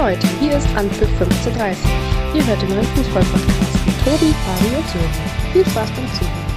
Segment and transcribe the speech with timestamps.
[0.00, 1.76] Leute, hier ist Anpfiff 15.30
[2.34, 5.52] Ihr hört den neuen Fußball-Podcast mit Tobi, Fabi und Sören.
[5.52, 6.50] Viel Spaß beim Zuhören.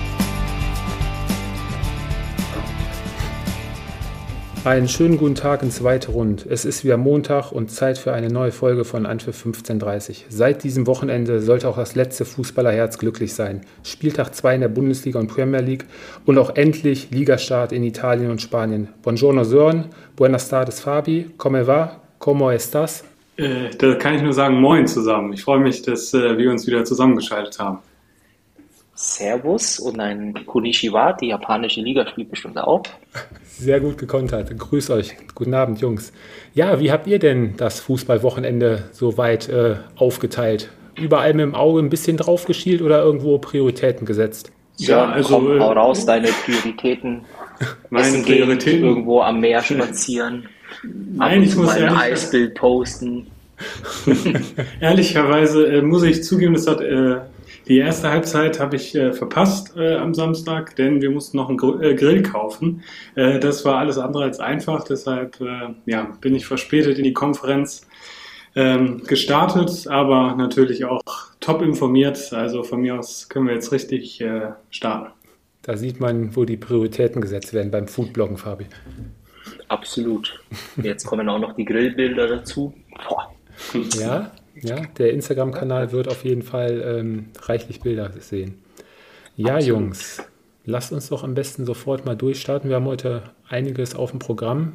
[4.64, 6.46] Einen schönen guten Tag ins zweite Rund.
[6.46, 10.88] Es ist wieder Montag und Zeit für eine neue Folge von Anpfiff 15.30 Seit diesem
[10.88, 13.66] Wochenende sollte auch das letzte Fußballerherz glücklich sein.
[13.84, 15.84] Spieltag 2 in der Bundesliga und Premier League
[16.26, 18.88] und auch endlich Ligastart in Italien und Spanien.
[19.02, 23.04] Buongiorno Sören, buenas tardes Fabi, come va, como estás?
[23.38, 25.34] Äh, da kann ich nur sagen, moin zusammen.
[25.34, 27.80] Ich freue mich, dass äh, wir uns wieder zusammengeschaltet haben.
[28.96, 32.84] Servus und ein Konnichiwa, die japanische Liga spielt bestimmt auch.
[33.44, 34.56] Sehr gut gekontert.
[34.58, 35.16] Grüß euch.
[35.34, 36.14] Guten Abend, Jungs.
[36.54, 40.70] Ja, wie habt ihr denn das Fußballwochenende so weit äh, aufgeteilt?
[40.96, 44.52] Überall mit dem Auge ein bisschen drauf geschielt oder irgendwo Prioritäten gesetzt?
[44.78, 47.22] Ja, also komm, hau äh, raus, deine Prioritäten.
[47.90, 48.82] Meine Essen Prioritäten.
[48.82, 50.48] Gehen, irgendwo am Meer spazieren.
[50.84, 53.28] Nein, ich muss ein Eisbild posten.
[54.80, 57.20] Ehrlicherweise äh, muss ich zugeben, das hat äh,
[57.68, 61.58] die erste Halbzeit habe ich äh, verpasst äh, am Samstag, denn wir mussten noch einen
[61.58, 62.84] Gr äh, Grill kaufen.
[63.16, 67.14] Äh, das war alles andere als einfach, deshalb äh, ja, bin ich verspätet in die
[67.14, 67.88] Konferenz
[68.56, 71.02] ähm, gestartet, aber natürlich auch
[71.40, 72.34] top informiert.
[72.34, 75.14] Also von mir aus können wir jetzt richtig äh, starten.
[75.62, 78.66] Da sieht man, wo die Prioritäten gesetzt werden beim Foodbloggen, Fabi.
[79.74, 80.40] Absolut.
[80.84, 82.76] Jetzt kommen auch noch die Grillbilder dazu.
[83.10, 83.34] Boah.
[84.00, 88.62] Ja, ja, der Instagram-Kanal wird auf jeden Fall ähm, reichlich Bilder sehen.
[89.36, 89.68] Ja, Absolut.
[89.68, 90.22] Jungs,
[90.66, 92.70] lasst uns doch am besten sofort mal durchstarten.
[92.70, 94.74] Wir haben heute einiges auf dem Programm.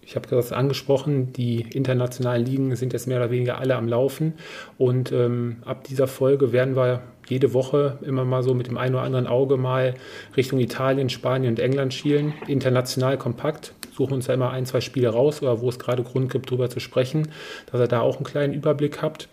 [0.00, 4.32] Ich habe das angesprochen, die internationalen Ligen sind jetzt mehr oder weniger alle am Laufen.
[4.78, 8.94] Und ähm, ab dieser Folge werden wir jede Woche immer mal so mit dem einen
[8.94, 9.94] oder anderen Auge mal
[10.34, 12.32] Richtung Italien, Spanien und England schielen.
[12.48, 16.30] International kompakt suchen uns da immer ein, zwei Spiele raus oder wo es gerade Grund
[16.30, 17.28] gibt, darüber zu sprechen,
[17.70, 19.28] dass ihr da auch einen kleinen Überblick habt.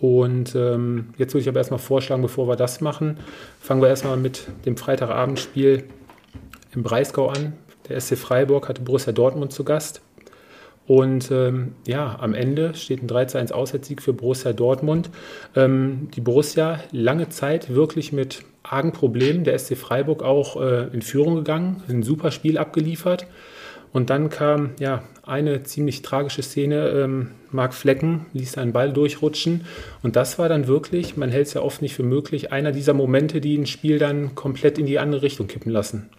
[0.00, 3.18] Und ähm, jetzt würde ich aber erstmal vorschlagen, bevor wir das machen,
[3.60, 5.84] fangen wir erstmal mit dem Freitagabendspiel
[6.74, 7.54] im Breisgau an.
[7.88, 10.00] Der SC Freiburg hatte Borussia Dortmund zu Gast.
[10.86, 15.10] Und ähm, ja, am Ende steht ein 3-1 Auswärtssieg für Borussia Dortmund.
[15.56, 19.44] Ähm, die Borussia lange Zeit wirklich mit argen Problemen.
[19.44, 23.26] Der SC Freiburg auch äh, in Führung gegangen, ein super Spiel abgeliefert.
[23.96, 26.90] Und dann kam ja eine ziemlich tragische Szene.
[26.90, 29.64] Ähm, Marc Flecken ließ einen Ball durchrutschen.
[30.02, 32.92] Und das war dann wirklich, man hält es ja oft nicht für möglich, einer dieser
[32.92, 36.10] Momente, die ein Spiel dann komplett in die andere Richtung kippen lassen.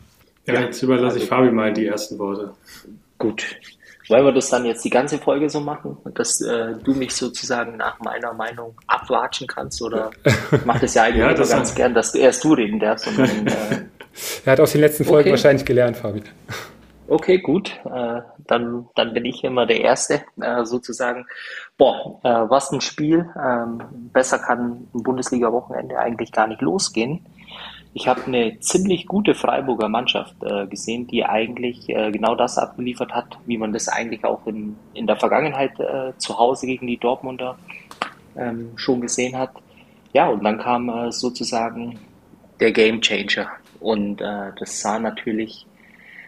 [0.48, 2.54] Ja, jetzt überlasse ich Fabi mal die ersten Worte.
[3.20, 3.46] Gut.
[4.10, 7.78] Wollen wir das dann jetzt die ganze Folge so machen, dass äh, du mich sozusagen
[7.78, 9.84] nach meiner Meinung abwatschen kannst?
[9.84, 10.10] Oder
[10.66, 13.06] macht es ja eigentlich ja, das ganz gern, dass du erst du reden darfst.
[13.06, 13.52] Und dann, äh...
[14.46, 15.30] Er hat aus den letzten Folgen okay.
[15.30, 16.24] wahrscheinlich gelernt, Fabi.
[17.10, 17.80] Okay, gut.
[17.86, 21.26] Äh, dann, dann bin ich immer der Erste, äh, sozusagen.
[21.78, 23.30] Boah, äh, was ein Spiel.
[23.42, 23.82] Ähm,
[24.12, 27.26] besser kann ein Bundesliga-Wochenende eigentlich gar nicht losgehen.
[27.94, 33.14] Ich habe eine ziemlich gute Freiburger Mannschaft äh, gesehen, die eigentlich äh, genau das abgeliefert
[33.14, 36.98] hat, wie man das eigentlich auch in, in der Vergangenheit äh, zu Hause gegen die
[36.98, 37.58] Dortmunder
[38.36, 39.52] ähm, schon gesehen hat.
[40.12, 42.00] Ja, und dann kam sozusagen
[42.60, 43.48] der Game Changer.
[43.80, 45.68] Und das sah natürlich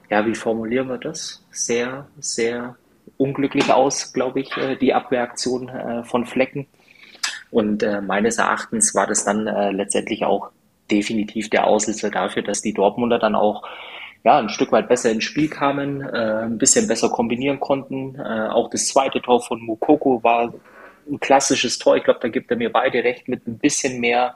[0.10, 1.46] ja, wie formulieren wir das?
[1.52, 2.76] Sehr, sehr
[3.18, 6.68] unglücklich aus, glaube ich, äh, die Abwehraktion äh, von Flecken.
[7.52, 10.52] Und äh, meines Erachtens war das dann letztendlich auch
[10.92, 13.64] definitiv der Auslöser dafür, dass die Dortmunder dann auch
[14.24, 18.20] ja, ein Stück weit besser ins Spiel kamen, ein bisschen besser kombinieren konnten.
[18.20, 20.54] auch das zweite Tor von Mukoko war
[21.10, 21.96] ein klassisches Tor.
[21.96, 24.36] Ich glaube, da gibt er mir beide recht mit ein bisschen mehr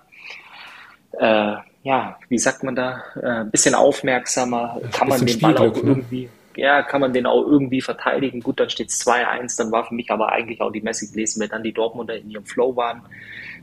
[1.84, 5.82] ja, wie sagt man da, äh, ein bisschen aufmerksamer, kann man den Ball auch ne?
[5.84, 8.40] irgendwie, ja, kann man den auch irgendwie verteidigen.
[8.40, 11.42] Gut, dann steht es 2-1, dann war für mich aber eigentlich auch die Messe gelesen,
[11.42, 13.02] wenn dann die Dortmunder in ihrem Flow waren,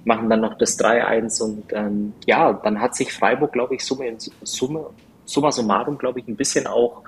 [0.04, 4.16] machen dann noch das 3-1 und ähm, ja, dann hat sich Freiburg, glaube ich, Summe,
[4.42, 4.86] Summe,
[5.24, 7.02] summa summarum, glaube ich, ein bisschen auch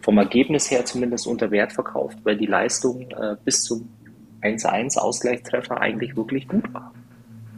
[0.00, 3.88] vom Ergebnis her zumindest unter Wert verkauft, weil die Leistung äh, bis zum
[4.42, 6.92] 1-1 Ausgleichstreffer eigentlich wirklich gut war.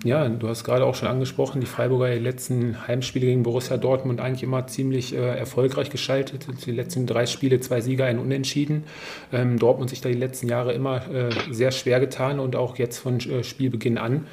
[0.05, 4.21] Ja, du hast gerade auch schon angesprochen, die Freiburger die letzten Heimspiele gegen Borussia Dortmund
[4.21, 6.47] eigentlich immer ziemlich äh, erfolgreich geschaltet.
[6.67, 8.85] Die letzten drei Spiele, zwei Sieger, ein Unentschieden.
[9.33, 12.99] Ähm, Dortmund sich da die letzten Jahre immer äh, sehr schwer getan und auch jetzt
[12.99, 14.27] von äh, Spielbeginn an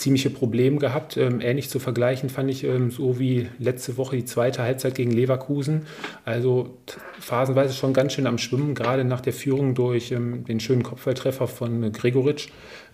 [0.00, 1.16] ziemliche Probleme gehabt.
[1.16, 5.10] Ähm, ähnlich zu vergleichen fand ich ähm, so wie letzte Woche die zweite Halbzeit gegen
[5.10, 5.86] Leverkusen.
[6.24, 6.78] Also
[7.20, 11.46] phasenweise schon ganz schön am Schwimmen, gerade nach der Führung durch ähm, den schönen Kopfballtreffer
[11.46, 12.48] von äh, Gregoritsch.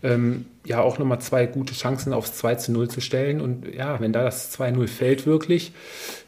[0.06, 3.40] Ähm, ja, auch nochmal zwei gute Chancen aufs 2 zu 0 zu stellen.
[3.40, 5.72] Und ja, wenn da das 2-0 fällt wirklich,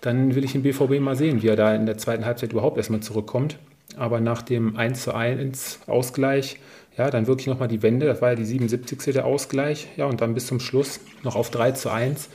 [0.00, 2.76] dann will ich den BVB mal sehen, wie er da in der zweiten Halbzeit überhaupt
[2.76, 3.56] erstmal zurückkommt.
[3.96, 6.58] Aber nach dem 1 zu 1 Ausgleich
[6.98, 8.06] ja, dann wirklich nochmal die Wende.
[8.06, 9.12] Das war ja die 77.
[9.14, 9.88] der Ausgleich.
[9.96, 12.28] Ja, und dann bis zum Schluss noch auf 3 zu 1.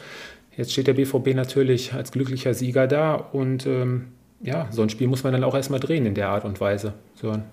[0.56, 4.06] Jetzt steht der BVB natürlich als glücklicher Sieger da und ähm,
[4.42, 6.94] ja, so ein Spiel muss man dann auch erstmal drehen in der Art und Weise.
[7.16, 7.44] Sören.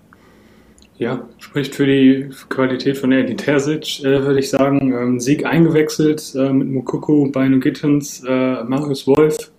[1.01, 4.93] Ja, spricht für die Qualität von Edin Terzic, äh, würde ich sagen.
[4.93, 9.51] Ähm, Sieg eingewechselt äh, mit Mukoko, Beino Gittens, äh, Marius Wolf.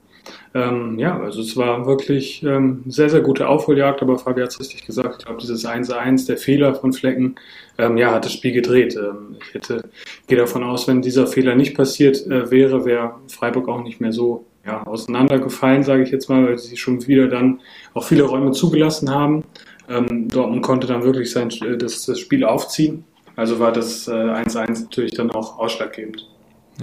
[0.53, 4.59] Ähm, ja, also es war wirklich ähm, sehr, sehr gute Aufholjagd, aber Fabi hat es
[4.59, 5.15] richtig gesagt.
[5.17, 7.33] Ich glaube, dieses 1-1, der Fehler von Flecken,
[7.79, 8.95] ähm, ja, hat das Spiel gedreht.
[8.95, 9.89] Ähm, ich hätte,
[10.27, 14.11] gehe davon aus, wenn dieser Fehler nicht passiert äh, wäre, wäre Freiburg auch nicht mehr
[14.11, 17.61] so ja, auseinandergefallen, sage ich jetzt mal, weil sie schon wieder dann
[17.95, 19.43] auch viele Räume zugelassen haben.
[19.91, 23.03] Ähm, Dortmund konnte dann wirklich sein, äh, das, das Spiel aufziehen.
[23.35, 26.27] Also war das 1-1 äh, natürlich dann auch ausschlaggebend.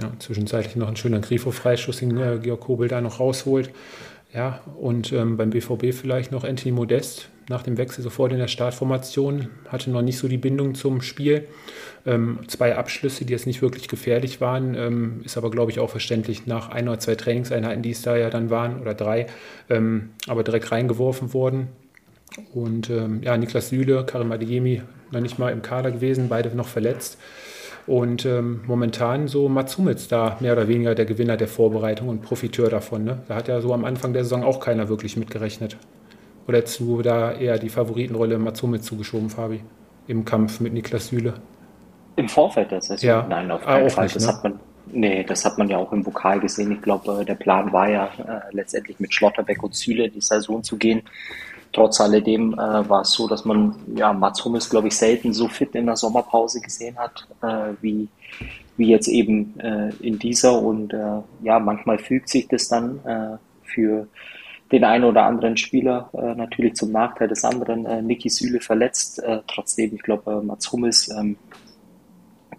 [0.01, 3.71] Ja, zwischenzeitlich noch ein schöner Grifo-Freischuss, den äh, Georg Kobel da noch rausholt.
[4.33, 8.47] Ja, und ähm, beim BVB vielleicht noch Anthony Modest nach dem Wechsel sofort in der
[8.47, 11.47] Startformation, hatte noch nicht so die Bindung zum Spiel.
[12.05, 15.89] Ähm, zwei Abschlüsse, die jetzt nicht wirklich gefährlich waren, ähm, ist aber, glaube ich, auch
[15.89, 19.25] verständlich nach ein oder zwei Trainingseinheiten, die es da ja dann waren, oder drei,
[19.69, 21.69] ähm, aber direkt reingeworfen worden.
[22.53, 24.81] Und ähm, ja, Niklas Süle, Karim Adeyemi
[25.11, 27.17] noch nicht mal im Kader gewesen, beide noch verletzt.
[27.87, 32.21] Und ähm, momentan so Mats Hummels da mehr oder weniger der Gewinner der Vorbereitung und
[32.21, 33.03] Profiteur davon.
[33.03, 33.23] Ne?
[33.27, 35.75] Da hat ja so am Anfang der Saison auch keiner wirklich mitgerechnet.
[36.47, 39.61] Oder hättest du da eher die Favoritenrolle Mats Hummels zugeschoben, Fabi,
[40.07, 41.35] im Kampf mit Niklas Süle?
[42.15, 43.07] Im Vorfeld der Saison?
[43.07, 43.25] Ja.
[43.27, 44.03] Nein, auf ah, keinen ah, Fall.
[44.05, 44.33] Nicht, das ne?
[44.33, 44.59] hat man,
[44.91, 46.71] nee, das hat man ja auch im Vokal gesehen.
[46.71, 50.77] Ich glaube, der Plan war ja äh, letztendlich mit Schlotterbeck und Süle die Saison zu
[50.77, 51.01] gehen.
[51.79, 52.57] Trotz alledem äh,
[52.89, 55.95] war es so, dass man ja Mats Hummels, glaube ich, selten so fit in der
[55.95, 58.09] Sommerpause gesehen hat, äh, wie,
[58.75, 60.61] wie jetzt eben äh, in dieser.
[60.61, 64.09] Und äh, ja, manchmal fügt sich das dann äh, für
[64.73, 67.85] den einen oder anderen Spieler äh, natürlich zum Nachteil des anderen.
[67.85, 69.23] Äh, Niki Süle verletzt.
[69.47, 71.37] Trotzdem, ich glaube, Mats Hummels ähm,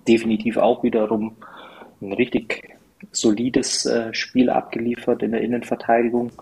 [0.08, 1.36] definitiv auch wiederum
[2.00, 2.70] ein richtig
[3.12, 6.32] solides Spiel abgeliefert in der Innenverteidigung.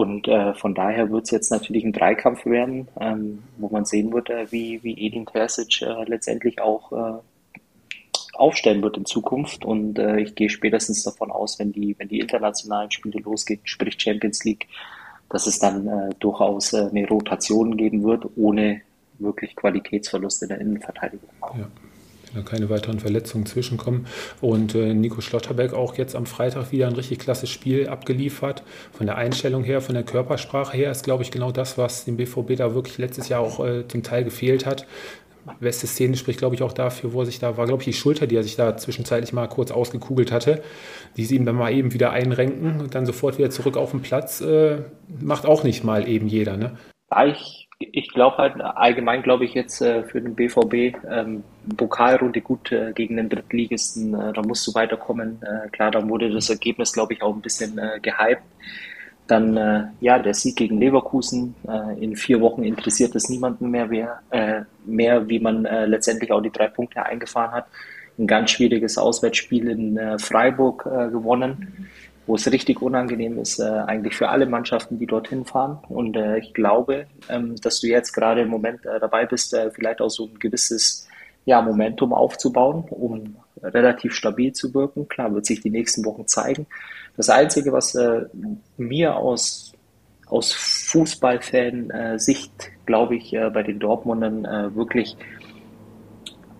[0.00, 4.14] Und äh, von daher wird es jetzt natürlich ein Dreikampf werden, ähm, wo man sehen
[4.14, 7.18] wird, äh, wie, wie Edin Terzic äh, letztendlich auch äh,
[8.32, 9.62] aufstellen wird in Zukunft.
[9.62, 14.00] Und äh, ich gehe spätestens davon aus, wenn die, wenn die internationalen Spiele losgehen, sprich
[14.00, 14.68] Champions League,
[15.28, 18.80] dass es dann äh, durchaus eine Rotation geben wird, ohne
[19.18, 21.28] wirklich Qualitätsverlust in der Innenverteidigung.
[21.58, 21.68] Ja
[22.34, 24.06] da keine weiteren Verletzungen zwischenkommen.
[24.40, 28.62] Und äh, Nico Schlotterberg auch jetzt am Freitag wieder ein richtig klasse Spiel abgeliefert.
[28.92, 32.16] Von der Einstellung her, von der Körpersprache her ist, glaube ich, genau das, was dem
[32.16, 34.86] BVB da wirklich letztes Jahr auch äh, zum Teil gefehlt hat.
[35.58, 37.92] Beste Szene spricht, glaube ich, auch dafür, wo er sich da war, glaube ich, die
[37.94, 40.62] Schulter, die er sich da zwischenzeitlich mal kurz ausgekugelt hatte,
[41.16, 44.02] die sie ihm dann mal eben wieder einrenken und dann sofort wieder zurück auf den
[44.02, 44.78] Platz, äh,
[45.20, 46.56] macht auch nicht mal eben jeder.
[46.56, 46.76] Ne?
[47.10, 47.34] Ja,
[47.80, 51.42] ich glaube halt allgemein, glaube ich jetzt äh, für den BVB ähm,
[51.76, 55.40] Pokalrunde gut äh, gegen den Drittligisten, äh, da musst du weiterkommen.
[55.42, 58.42] Äh, klar, dann wurde das Ergebnis, glaube ich, auch ein bisschen äh, gehypt.
[59.26, 61.54] Dann äh, ja der Sieg gegen Leverkusen.
[61.66, 66.32] Äh, in vier Wochen interessiert es niemanden mehr, wer, äh, mehr, wie man äh, letztendlich
[66.32, 67.66] auch die drei Punkte eingefahren hat.
[68.18, 71.88] Ein ganz schwieriges Auswärtsspiel in äh, Freiburg äh, gewonnen
[72.26, 75.78] wo es richtig unangenehm ist, äh, eigentlich für alle Mannschaften, die dorthin fahren.
[75.88, 79.70] Und äh, ich glaube, ähm, dass du jetzt gerade im Moment äh, dabei bist, äh,
[79.70, 81.08] vielleicht auch so ein gewisses
[81.44, 85.08] ja, Momentum aufzubauen, um relativ stabil zu wirken.
[85.08, 86.66] Klar, wird sich die nächsten Wochen zeigen.
[87.16, 88.26] Das Einzige, was äh,
[88.76, 89.72] mir aus,
[90.26, 92.52] aus Fußballfan-Sicht,
[92.86, 95.16] glaube ich, äh, bei den Dortmundern äh, wirklich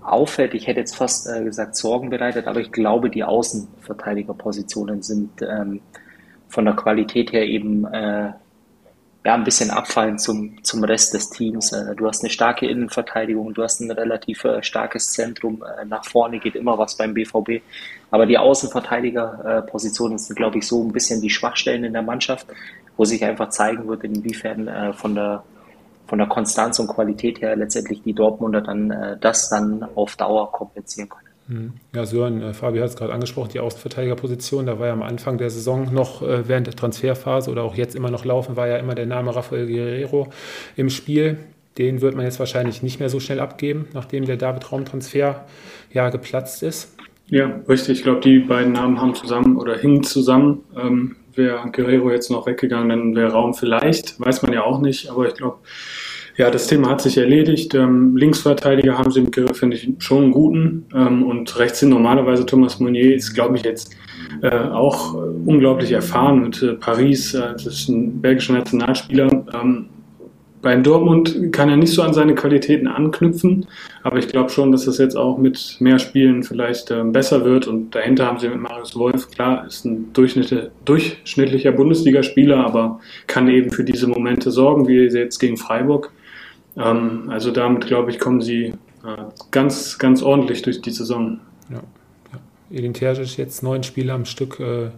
[0.02, 5.30] auffällt, ich hätte jetzt fast äh, gesagt Sorgen bereitet, aber ich glaube, die Außenverteidigerpositionen sind
[5.42, 5.80] ähm,
[6.48, 8.32] von der Qualität her eben äh,
[9.24, 11.72] ja, ein bisschen abfallend zum, zum Rest des Teams.
[11.72, 16.04] Äh, du hast eine starke Innenverteidigung, du hast ein relativ äh, starkes Zentrum, äh, nach
[16.04, 17.62] vorne geht immer was beim BVB.
[18.10, 22.46] Aber die Außenverteidigerpositionen sind, glaube ich, so ein bisschen die Schwachstellen in der Mannschaft,
[22.96, 25.44] wo sich einfach zeigen wird, inwiefern äh, von der
[26.10, 30.50] von der Konstanz und Qualität her letztendlich die Dortmunder dann äh, das dann auf Dauer
[30.50, 31.28] kompensieren können.
[31.46, 31.72] Hm.
[31.94, 35.38] Ja, Sören, äh, Fabi hat es gerade angesprochen, die Außenverteidigerposition, da war ja am Anfang
[35.38, 38.76] der Saison noch äh, während der Transferphase oder auch jetzt immer noch laufen, war ja
[38.76, 40.28] immer der Name Rafael Guerrero
[40.76, 41.38] im Spiel.
[41.78, 45.46] Den wird man jetzt wahrscheinlich nicht mehr so schnell abgeben, nachdem der David-Raum-Transfer
[45.92, 46.96] ja geplatzt ist.
[47.28, 47.98] Ja, richtig.
[47.98, 50.64] Ich glaube, die beiden Namen haben zusammen oder hingen zusammen.
[50.76, 55.10] Ähm, wäre Guerrero jetzt noch weggegangen, dann wäre Raum vielleicht, weiß man ja auch nicht,
[55.10, 55.58] aber ich glaube,
[56.36, 57.74] ja, das Thema hat sich erledigt.
[57.74, 60.86] Ähm, Linksverteidiger haben sie im Griff, finde ich, schon einen guten.
[60.94, 63.94] Ähm, und rechts sind normalerweise Thomas Meunier, ist, glaube ich, jetzt
[64.40, 67.34] äh, auch unglaublich erfahren mit äh, Paris.
[67.34, 69.44] Äh, das ist ein belgischer Nationalspieler.
[69.52, 69.86] Ähm,
[70.62, 73.66] bei Dortmund kann er nicht so an seine Qualitäten anknüpfen,
[74.02, 77.66] aber ich glaube schon, dass das jetzt auch mit mehr Spielen vielleicht äh, besser wird
[77.66, 83.70] und dahinter haben sie mit Marius Wolf, klar, ist ein durchschnittlicher Bundesligaspieler, aber kann eben
[83.70, 86.12] für diese Momente sorgen, wie jetzt gegen Freiburg.
[86.76, 88.74] Ähm, also damit, glaube ich, kommen sie
[89.04, 91.40] äh, ganz, ganz ordentlich durch die Saison.
[91.70, 91.82] Ja,
[92.32, 92.76] ja.
[92.78, 94.90] Edin Terzic jetzt neun Spiele am Stück, äh,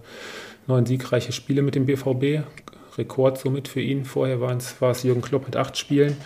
[0.67, 2.45] neun siegreiche Spiele mit dem BVB,
[2.97, 4.05] Rekord somit für ihn.
[4.05, 6.17] Vorher war es Jürgen Klopp mit acht Spielen.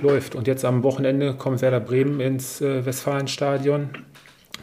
[0.00, 0.34] Läuft.
[0.34, 3.90] Und jetzt am Wochenende kommt Werder Bremen ins äh, Westfalenstadion.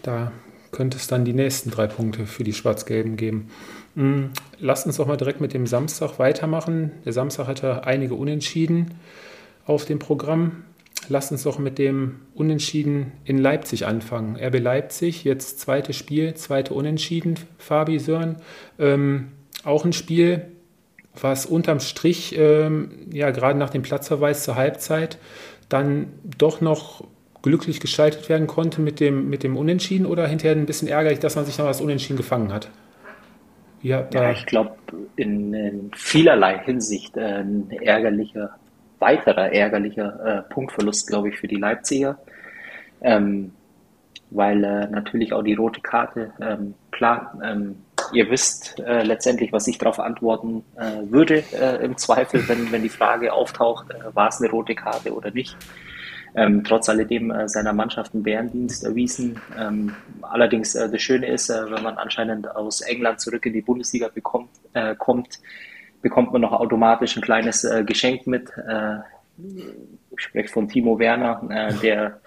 [0.04, 0.32] Da
[0.72, 3.50] könnte es dann die nächsten drei Punkte für die Schwarz-Gelben geben.
[3.96, 4.32] Mhm.
[4.60, 6.92] Lasst uns doch mal direkt mit dem Samstag weitermachen.
[7.06, 8.96] Der Samstag hatte einige Unentschieden
[9.66, 10.64] auf dem Programm.
[11.08, 14.36] Lasst uns doch mit dem Unentschieden in Leipzig anfangen.
[14.36, 18.38] RB Leipzig, jetzt zweites Spiel, zweite Unentschieden, Fabi Sören.
[18.78, 19.30] Ähm,
[19.64, 20.46] auch ein Spiel,
[21.20, 25.18] was unterm Strich, ähm, ja, gerade nach dem Platzverweis zur Halbzeit,
[25.68, 27.04] dann doch noch
[27.42, 31.36] glücklich gestaltet werden konnte mit dem, mit dem Unentschieden oder hinterher ein bisschen ärgerlich, dass
[31.36, 32.70] man sich noch das Unentschieden gefangen hat?
[33.82, 34.76] Ja, ja ich glaube,
[35.16, 38.56] in, in, vielerlei Hinsicht äh, ein ärgerlicher,
[39.00, 42.20] weiterer ärgerlicher äh, Punktverlust, glaube ich, für die Leipziger.
[43.02, 43.52] Ähm,
[44.32, 47.78] weil äh, natürlich auch die rote Karte, ähm, klar, ähm,
[48.14, 52.84] ihr wisst äh, letztendlich, was ich darauf antworten äh, würde äh, im Zweifel, wenn, wenn
[52.84, 55.56] die Frage auftaucht, äh, war es eine rote Karte oder nicht.
[56.36, 59.42] Ähm, trotz alledem äh, seiner Mannschaft einen Bärendienst erwiesen.
[59.58, 64.10] Ähm, allerdings äh, das Schöne ist, wenn man anscheinend aus England zurück in die Bundesliga
[64.10, 64.50] bekommt,
[65.00, 65.40] kommt,
[66.02, 68.52] bekommt man noch automatisch ein kleines Geschenk mit.
[69.38, 71.42] ich spreche von Timo Werner,
[71.82, 72.20] der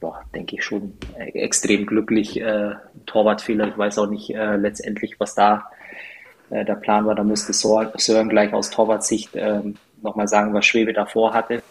[0.00, 2.40] boah, denke ich schon äh, extrem glücklich.
[2.40, 2.74] Äh,
[3.06, 5.70] Torwartfehler, ich weiß auch nicht äh, letztendlich, was da
[6.50, 7.14] äh, der Plan war.
[7.14, 9.60] Da müsste Sören gleich aus Torwartsicht äh,
[10.02, 11.62] nochmal sagen, was Schwebe davor hatte.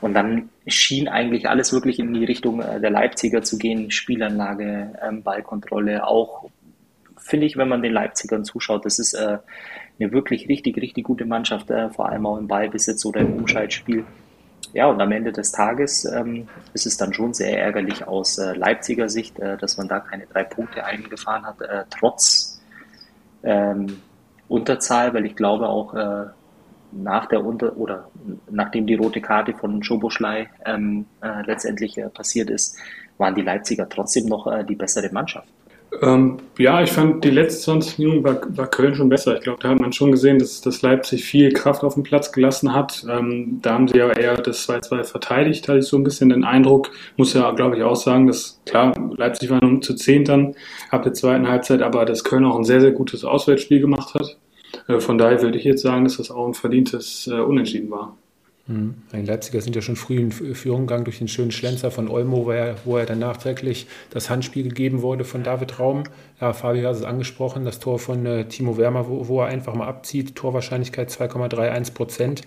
[0.00, 3.90] Und dann schien eigentlich alles wirklich in die Richtung äh, der Leipziger zu gehen.
[3.90, 6.50] Spielanlage, ähm, Ballkontrolle, auch
[7.18, 9.38] finde ich, wenn man den Leipzigern zuschaut, das ist äh,
[9.98, 14.04] eine wirklich richtig, richtig gute Mannschaft, äh, vor allem auch im Ballbesitz oder im Umschaltspiel.
[14.76, 18.52] Ja, und am Ende des Tages ähm, ist es dann schon sehr ärgerlich aus äh,
[18.52, 22.60] Leipziger Sicht, äh, dass man da keine drei Punkte eingefahren hat, äh, trotz
[23.42, 24.02] ähm,
[24.48, 26.26] Unterzahl, weil ich glaube auch äh,
[26.92, 28.10] nach der Unter oder
[28.50, 32.76] nachdem die rote Karte von Schoboschlei ähm, äh, letztendlich äh, passiert ist,
[33.16, 35.48] waren die Leipziger trotzdem noch die bessere Mannschaft.
[36.02, 39.36] Ähm, ja, ich fand die letzten 20 Minuten war, war Köln schon besser.
[39.36, 42.32] Ich glaube, da hat man schon gesehen, dass, dass Leipzig viel Kraft auf den Platz
[42.32, 43.04] gelassen hat.
[43.08, 46.44] Ähm, da haben sie ja eher das 2-2 verteidigt, hatte ich so ein bisschen den
[46.44, 46.90] Eindruck.
[47.16, 50.54] Muss ja, glaube ich, auch sagen, dass klar, Leipzig war nur zu 10 dann
[50.90, 54.36] ab der zweiten Halbzeit, aber dass Köln auch ein sehr, sehr gutes Auswärtsspiel gemacht hat.
[54.88, 58.16] Äh, von daher würde ich jetzt sagen, dass das auch ein verdientes äh, Unentschieden war.
[58.68, 58.94] Mhm.
[59.12, 62.46] Die Leipziger sind ja schon früh in Führung gegangen durch den schönen Schlenzer von Olmo,
[62.46, 66.04] wo er, wo er dann nachträglich das Handspiel gegeben wurde von David Raum.
[66.40, 69.74] Ja, Fabio hat es angesprochen, das Tor von äh, Timo Werner, wo, wo, er einfach
[69.74, 72.42] mal abzieht, Torwahrscheinlichkeit 2,31 Prozent.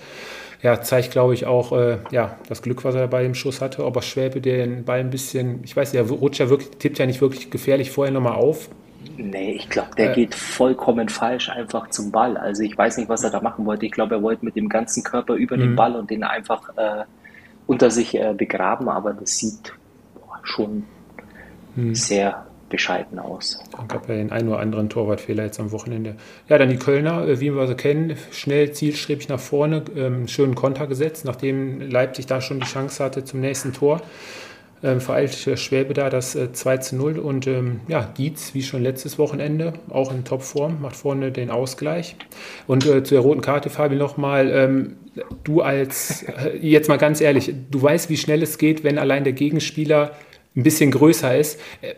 [0.62, 3.86] Ja, zeigt, glaube ich, auch äh, ja, das Glück, was er bei dem Schuss hatte.
[3.86, 7.50] Aber Schwäbe, der den Ball ein bisschen, ich weiß, ja wirklich, tippt ja nicht wirklich
[7.50, 8.70] gefährlich vorher nochmal auf,
[9.18, 12.38] Nee, ich glaube, der äh, geht vollkommen falsch einfach zum Ball.
[12.38, 13.86] Also ich weiß nicht, was er da machen wollte.
[13.86, 15.76] Ich glaube, er wollte mit dem ganzen Körper über den mhm.
[15.76, 17.04] Ball und den einfach äh,
[17.68, 19.74] unter sich äh, begraben, aber das sieht
[20.16, 20.86] boah, schon
[21.76, 21.96] mhm.
[21.96, 23.60] sehr bescheiden aus.
[23.76, 26.16] Dann gab ja den einen oder anderen Torwartfehler jetzt am Wochenende.
[26.48, 30.56] Ja, dann die Kölner, äh, wie wir sie kennen, schnell zielstrebig nach vorne, ähm, schönen
[30.56, 34.02] Konter gesetzt, nachdem Leipzig da schon die Chance hatte zum nächsten Tor
[34.84, 38.82] ähm, vereilte Schwäbe da das äh, 2 zu 0 und ähm, ja, Dietz, wie schon
[38.82, 42.16] letztes Wochenende, auch in Topform, macht vorne den Ausgleich.
[42.68, 44.96] Und äh, zu der roten Karte, Fabi, nochmal, ähm,
[45.44, 49.24] du als, äh, jetzt mal ganz ehrlich, du weißt, wie schnell es geht, wenn allein
[49.24, 50.14] der Gegenspieler
[50.56, 51.60] ein bisschen größer ist.
[51.82, 51.96] Äh,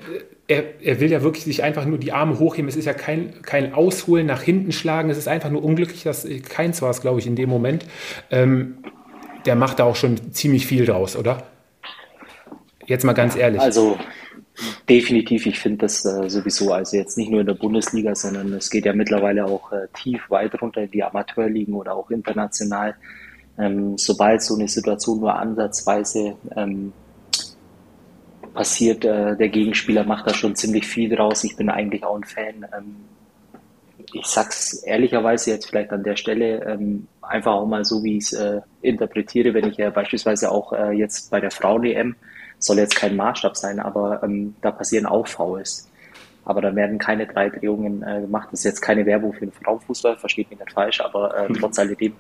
[0.48, 2.68] er, er, will ja wirklich sich einfach nur die Arme hochheben.
[2.68, 5.10] Es ist ja kein, kein Ausholen, nach hinten schlagen.
[5.10, 7.86] Es ist einfach nur unglücklich, dass keins war es, glaube ich, in dem Moment.
[8.32, 8.80] Ähm,
[9.46, 11.51] der macht da auch schon ziemlich viel draus, oder?
[12.92, 13.62] Jetzt mal ganz ehrlich.
[13.62, 13.98] Also
[14.90, 18.70] definitiv, ich finde das äh, sowieso, also jetzt nicht nur in der Bundesliga, sondern es
[18.70, 22.96] geht ja mittlerweile auch äh, tief weit runter in die Amateurligen oder auch international.
[23.58, 26.92] Ähm, sobald so eine Situation nur ansatzweise ähm,
[28.54, 31.46] passiert, äh, der Gegenspieler macht da schon ziemlich viel draus.
[31.46, 32.66] Ich bin eigentlich auch ein Fan.
[32.78, 32.96] Ähm,
[34.12, 38.26] ich sag's ehrlicherweise jetzt vielleicht an der Stelle ähm, einfach auch mal so, wie ich
[38.26, 42.18] es äh, interpretiere, wenn ich ja beispielsweise auch äh, jetzt bei der Frauen-EM
[42.64, 45.88] soll jetzt kein Maßstab sein, aber ähm, da passieren auch Fouls.
[46.44, 48.50] Aber da werden keine drei Drehungen äh, gemacht.
[48.52, 51.56] Das ist jetzt keine Werbung für den Frauenfußball, versteht mich nicht falsch, aber äh, mhm.
[51.56, 52.14] trotz alledem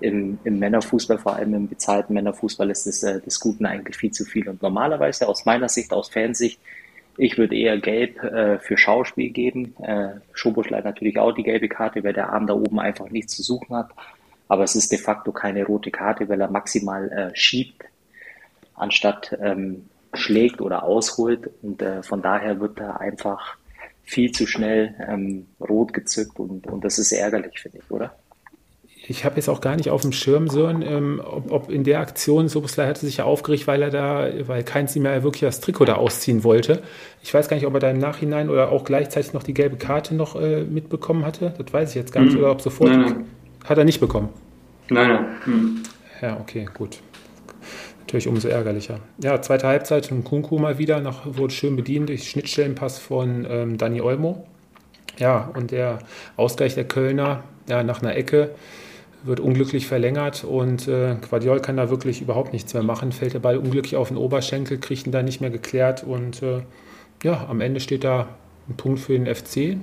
[0.00, 4.10] im, im Männerfußball, vor allem im bezahlten Männerfußball, ist das, äh, des Guten eigentlich viel
[4.10, 4.48] zu viel.
[4.48, 6.60] Und normalerweise aus meiner Sicht, aus Fansicht,
[7.16, 9.74] ich würde eher gelb äh, für Schauspiel geben.
[9.82, 13.42] Äh, Schoboschleit natürlich auch die gelbe Karte, weil der Arm da oben einfach nichts zu
[13.42, 13.90] suchen hat.
[14.48, 17.84] Aber es ist de facto keine rote Karte, weil er maximal äh, schiebt,
[18.74, 21.50] anstatt ähm, schlägt oder ausholt.
[21.62, 23.56] Und äh, von daher wird er einfach
[24.02, 28.14] viel zu schnell ähm, rot gezückt und, und das ist ärgerlich, finde ich, oder?
[29.08, 32.00] ich habe jetzt auch gar nicht auf dem Schirm, Sören, ähm, ob, ob, in der
[32.00, 35.60] Aktion Soboslai hatte sich ja aufgeregt, weil er da, weil keins ihm ja wirklich das
[35.60, 36.82] Trikot da ausziehen wollte.
[37.22, 39.76] Ich weiß gar nicht, ob er da im Nachhinein oder auch gleichzeitig noch die gelbe
[39.76, 41.54] Karte noch äh, mitbekommen hatte.
[41.58, 42.34] Das weiß ich jetzt gar nicht.
[42.34, 42.40] Mhm.
[42.40, 42.90] Oder ob sofort.
[42.90, 43.24] Nein, nein.
[43.64, 44.28] Hat er nicht bekommen?
[44.88, 45.26] Nein, nein.
[45.46, 45.82] Mhm.
[46.20, 46.98] Ja, okay, gut.
[48.12, 48.98] Natürlich umso ärgerlicher.
[49.22, 53.78] Ja, zweite Halbzeit und Kunku mal wieder, noch, wurde schön bedient durch Schnittstellenpass von ähm,
[53.78, 54.44] Dani Olmo.
[55.18, 55.98] Ja, und der
[56.36, 58.50] Ausgleich der Kölner, ja, nach einer Ecke
[59.22, 63.12] wird unglücklich verlängert und äh, Guardiol kann da wirklich überhaupt nichts mehr machen.
[63.12, 66.60] Fällt der Ball unglücklich auf den Oberschenkel, kriegt ihn da nicht mehr geklärt und äh,
[67.22, 68.28] ja, am Ende steht da
[68.68, 69.78] ein Punkt für den FC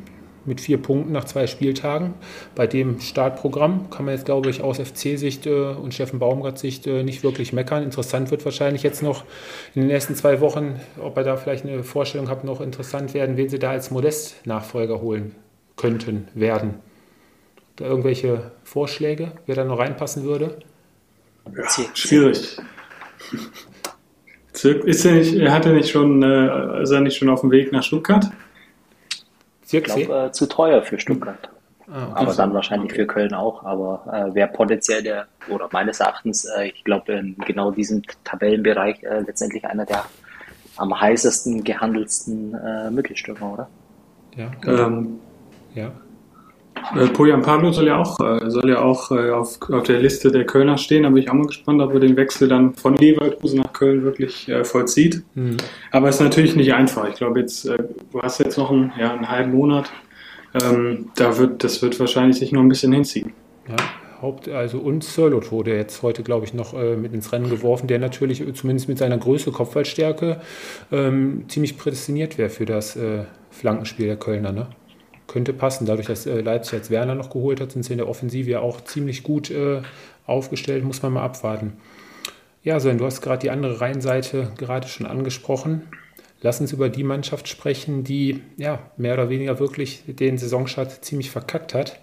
[0.49, 2.13] mit vier Punkten nach zwei Spieltagen.
[2.55, 7.03] Bei dem Startprogramm kann man jetzt, glaube ich, aus FC-Sicht äh, und Steffen Baumgart-Sicht äh,
[7.03, 7.83] nicht wirklich meckern.
[7.83, 9.23] Interessant wird wahrscheinlich jetzt noch
[9.75, 13.37] in den nächsten zwei Wochen, ob er da vielleicht eine Vorstellung hat, noch interessant werden,
[13.37, 15.35] wen sie da als Modest-Nachfolger holen
[15.77, 16.75] könnten, werden
[17.79, 20.57] da irgendwelche Vorschläge, wer da noch reinpassen würde?
[21.55, 22.57] Ja, schwierig.
[24.53, 27.71] Ist er nicht, hat er nicht schon, äh, ist er nicht schon auf dem Weg
[27.71, 28.29] nach Stuttgart?
[29.71, 31.49] Ich glaube, äh, zu teuer für Stuttgart.
[31.91, 32.21] Ah, okay.
[32.21, 33.63] Aber dann wahrscheinlich für Köln auch.
[33.63, 39.03] Aber äh, wäre potenziell der, oder meines Erachtens, äh, ich glaube, in genau diesem Tabellenbereich
[39.03, 40.05] äh, letztendlich einer der
[40.77, 43.69] am heißesten gehandelsten äh, Mittelstürmer, oder?
[44.35, 44.51] Ja.
[44.65, 45.19] Ähm,
[45.73, 45.91] ja.
[46.95, 50.31] Äh, Poyan Pablo soll ja auch, äh, soll ja auch äh, auf, auf der Liste
[50.31, 51.03] der Kölner stehen.
[51.03, 54.03] Da bin ich auch mal gespannt, ob er den Wechsel dann von Leverkusen nach Köln
[54.03, 55.23] wirklich äh, vollzieht.
[55.35, 55.57] Mhm.
[55.91, 57.07] Aber es ist natürlich nicht einfach.
[57.07, 57.77] Ich glaube jetzt, äh,
[58.11, 59.91] du hast jetzt noch einen, ja, einen halben Monat.
[60.63, 63.33] Ähm, da wird, das wird wahrscheinlich sich noch ein bisschen hinziehen.
[63.67, 63.75] Ja.
[64.21, 67.87] Haupt, also und Sirlot wurde jetzt heute, glaube ich, noch äh, mit ins Rennen geworfen,
[67.87, 70.41] der natürlich äh, zumindest mit seiner Größe, Kopfballstärke
[70.91, 74.51] ähm, ziemlich prädestiniert wäre für das äh, Flankenspiel der Kölner.
[74.51, 74.67] Ne?
[75.29, 75.85] Könnte passen.
[75.85, 78.59] Dadurch, dass äh, Leipzig jetzt Werner noch geholt hat, sind sie in der Offensive ja
[78.59, 79.81] auch ziemlich gut äh,
[80.25, 80.83] aufgestellt.
[80.83, 81.77] Muss man mal abwarten.
[82.63, 85.83] Ja, Sven, du hast gerade die andere Rheinseite gerade schon angesprochen.
[86.41, 91.31] Lass uns über die Mannschaft sprechen, die ja mehr oder weniger wirklich den Saisonstart ziemlich
[91.31, 91.99] verkackt hat.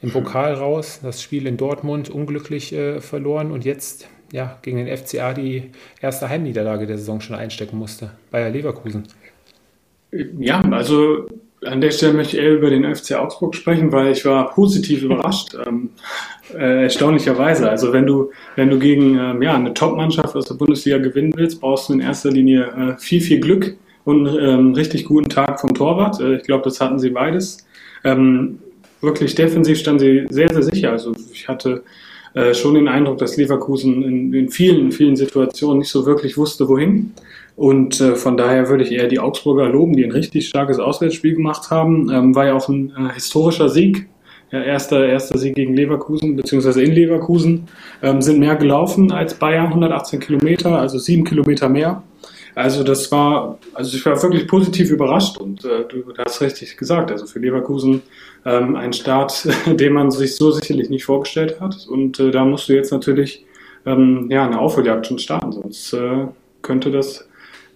[0.00, 4.96] Im Pokal raus, das Spiel in Dortmund unglücklich äh, verloren und jetzt ja gegen den
[4.96, 8.10] FCA die erste Heimniederlage der Saison schon einstecken musste.
[8.30, 9.04] Bayer Leverkusen.
[10.10, 11.26] Ja, also
[11.64, 15.02] an der Stelle möchte ich eher über den FC Augsburg sprechen, weil ich war positiv
[15.02, 15.90] überrascht, ähm,
[16.54, 17.68] äh, erstaunlicherweise.
[17.68, 21.60] Also wenn du, wenn du gegen ähm, ja, eine Top-Mannschaft aus der Bundesliga gewinnen willst,
[21.60, 25.74] brauchst du in erster Linie äh, viel, viel Glück und ähm, richtig guten Tag vom
[25.74, 26.20] Torwart.
[26.20, 27.66] Äh, ich glaube, das hatten sie beides.
[28.04, 28.58] Ähm,
[29.00, 30.90] wirklich defensiv standen sie sehr, sehr sicher.
[30.90, 31.82] Also ich hatte
[32.34, 36.68] äh, schon den Eindruck, dass Leverkusen in, in vielen, vielen Situationen nicht so wirklich wusste,
[36.68, 37.12] wohin.
[37.56, 41.34] Und äh, von daher würde ich eher die Augsburger loben, die ein richtig starkes Auswärtsspiel
[41.34, 42.10] gemacht haben.
[42.10, 44.08] Ähm, war ja auch ein äh, historischer Sieg.
[44.50, 47.68] Ja, erster, erster Sieg gegen Leverkusen, beziehungsweise in Leverkusen.
[48.02, 52.02] Ähm, sind mehr gelaufen als Bayern, 118 Kilometer, also sieben Kilometer mehr.
[52.54, 57.10] Also das war, also ich war wirklich positiv überrascht und äh, du hast richtig gesagt,
[57.10, 58.02] also für Leverkusen
[58.44, 61.86] ähm, ein Start, den man sich so sicherlich nicht vorgestellt hat.
[61.88, 63.46] Und äh, da musst du jetzt natürlich
[63.86, 66.26] ähm, ja eine Aufholjagd schon starten, sonst äh,
[66.60, 67.26] könnte das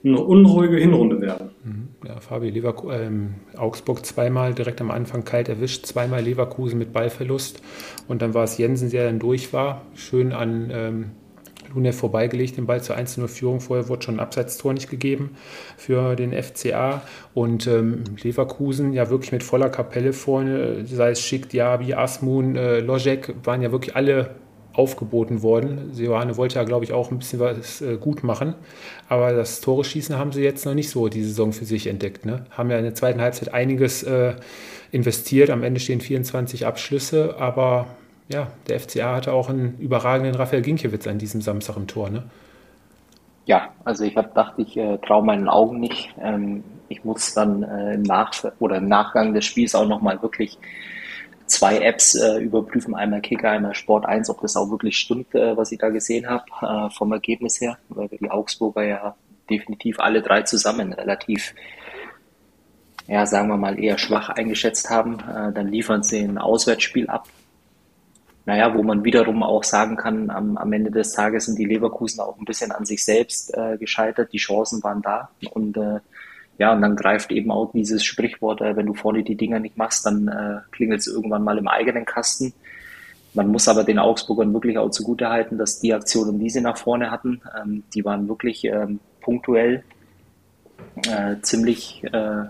[0.06, 1.50] eine unruhige Hinrunde werden.
[1.64, 1.88] Mhm.
[2.06, 7.60] Ja, Fabi Leverku ähm, Augsburg zweimal direkt am Anfang kalt erwischt, zweimal Leverkusen mit Ballverlust
[8.08, 11.10] und dann war es Jensen, der dann durch war, schön an ähm,
[11.74, 13.60] Lunev vorbeigelegt, den Ball zur 1-0-Führung.
[13.60, 15.36] Vorher wurde schon ein Abseitstor nicht gegeben
[15.76, 17.02] für den FCA.
[17.34, 22.80] Und ähm, Leverkusen ja wirklich mit voller Kapelle vorne, sei es Schick, Diaby, Asmun, äh,
[22.80, 24.30] Lojek, waren ja wirklich alle
[24.76, 25.92] aufgeboten worden.
[25.94, 28.54] Johanne wollte ja, glaube ich, auch ein bisschen was äh, gut machen.
[29.08, 32.26] Aber das Tore schießen haben sie jetzt noch nicht so die Saison für sich entdeckt.
[32.26, 32.44] Ne?
[32.50, 34.34] Haben ja in der zweiten Halbzeit einiges äh,
[34.92, 35.50] investiert.
[35.50, 37.36] Am Ende stehen 24 Abschlüsse.
[37.38, 37.86] Aber
[38.28, 42.10] ja, der FCA hatte auch einen überragenden Raphael Ginkiewicz an diesem Samstag im Tor.
[42.10, 42.24] Ne?
[43.46, 46.14] Ja, also ich habe gedacht, ich äh, traue meinen Augen nicht.
[46.20, 50.58] Ähm, ich muss dann äh, Nach oder im Nachgang des Spiels auch nochmal wirklich
[51.46, 55.56] zwei Apps äh, überprüfen, einmal Kicker, einmal Sport 1, ob das auch wirklich stimmt, äh,
[55.56, 59.16] was ich da gesehen habe, äh, vom Ergebnis her, weil wir die Augsburger ja
[59.48, 61.54] definitiv alle drei zusammen relativ,
[63.06, 65.20] ja, sagen wir mal, eher schwach eingeschätzt haben.
[65.20, 67.28] Äh, dann liefern sie ein Auswärtsspiel ab.
[68.44, 72.20] naja, wo man wiederum auch sagen kann, am, am Ende des Tages sind die Leverkusen
[72.20, 74.32] auch ein bisschen an sich selbst äh, gescheitert.
[74.32, 76.00] Die Chancen waren da und äh,
[76.58, 79.76] ja, und dann greift eben auch dieses Sprichwort, äh, wenn du vorne die Dinger nicht
[79.76, 82.54] machst, dann äh, klingelt es irgendwann mal im eigenen Kasten.
[83.34, 87.10] Man muss aber den Augsburgern wirklich auch zugutehalten, dass die Aktionen, die sie nach vorne
[87.10, 89.84] hatten, ähm, die waren wirklich ähm, punktuell
[91.06, 92.44] äh, ziemlich äh,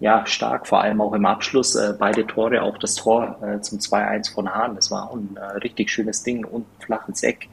[0.00, 1.76] ja, stark, vor allem auch im Abschluss.
[1.76, 5.58] Äh, beide Tore, auch das Tor äh, zum 2-1 von Hahn, das war ein äh,
[5.58, 7.48] richtig schönes Ding und flach ins Eck.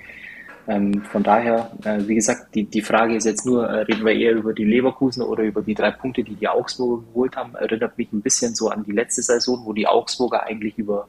[0.70, 4.14] Ähm, von daher, äh, wie gesagt, die, die Frage ist jetzt nur, äh, reden wir
[4.14, 7.56] eher über die Leverkusen oder über die drei Punkte, die die Augsburger geholt haben.
[7.56, 11.08] Erinnert mich ein bisschen so an die letzte Saison, wo die Augsburger eigentlich über,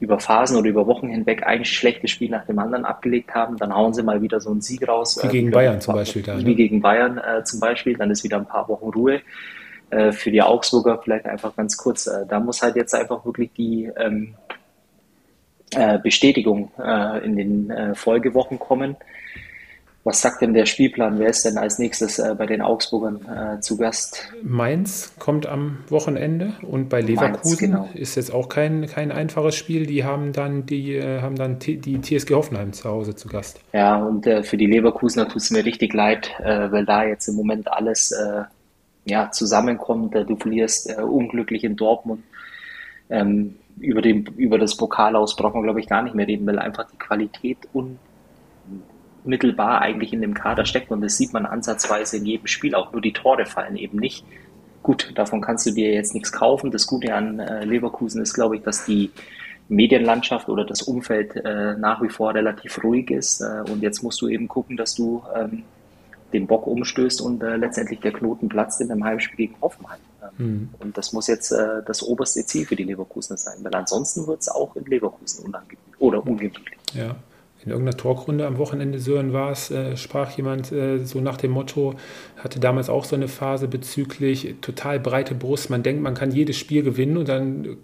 [0.00, 3.56] über Phasen oder über Wochen hinweg ein schlechtes Spiel nach dem anderen abgelegt haben.
[3.58, 5.20] Dann hauen sie mal wieder so einen Sieg raus.
[5.22, 6.22] Wie äh, gegen Bayern zum Beispiel.
[6.22, 6.54] Da, wie ne?
[6.56, 7.96] gegen Bayern äh, zum Beispiel.
[7.96, 9.20] Dann ist wieder ein paar Wochen Ruhe.
[9.90, 12.08] Äh, für die Augsburger vielleicht einfach ganz kurz.
[12.08, 14.34] Äh, da muss halt jetzt einfach wirklich die ähm,
[15.74, 18.96] äh, Bestätigung äh, in den äh, Folgewochen kommen.
[20.04, 21.18] Was sagt denn der Spielplan?
[21.18, 23.20] Wer ist denn als nächstes äh, bei den Augsburgern
[23.56, 24.32] äh, zu Gast?
[24.42, 28.00] Mainz kommt am Wochenende und bei Leverkusen Mainz, genau.
[28.00, 29.84] ist jetzt auch kein, kein einfaches Spiel.
[29.84, 33.60] Die haben dann die haben dann die TSG Hoffenheim zu Hause zu Gast.
[33.74, 37.70] Ja, und für die Leverkusener tut es mir richtig leid, weil da jetzt im Moment
[37.70, 38.14] alles
[39.04, 40.14] ja, zusammenkommt.
[40.14, 42.22] Du verlierst unglücklich in Dortmund.
[43.10, 46.46] Ähm, über, den, über das Pokal aus brauchen wir, glaube ich, gar nicht mehr reden,
[46.46, 47.58] weil einfach die Qualität
[49.24, 52.74] unmittelbar eigentlich in dem Kader steckt und das sieht man ansatzweise in jedem Spiel.
[52.74, 54.24] Auch nur die Tore fallen eben nicht.
[54.82, 56.70] Gut, davon kannst du dir jetzt nichts kaufen.
[56.70, 59.10] Das Gute an äh, Leverkusen ist, glaube ich, dass die
[59.68, 63.40] Medienlandschaft oder das Umfeld äh, nach wie vor relativ ruhig ist.
[63.40, 65.64] Äh, und jetzt musst du eben gucken, dass du ähm,
[66.32, 70.00] den Bock umstößt und äh, letztendlich der Knoten platzt in einem Heimspiel gegen Hoffenheim.
[70.36, 70.68] Mhm.
[70.78, 74.40] Und das muss jetzt äh, das oberste Ziel für die Leverkusener sein, weil ansonsten wird
[74.40, 76.78] es auch in Leverkusen unangenehm oder ungemütlich.
[76.92, 77.16] Ja
[77.68, 81.50] in irgendeiner Talkrunde am Wochenende Sören war es, äh, sprach jemand äh, so nach dem
[81.50, 81.94] Motto,
[82.38, 85.68] hatte damals auch so eine Phase bezüglich total breite Brust.
[85.68, 87.76] Man denkt, man kann jedes Spiel gewinnen und dann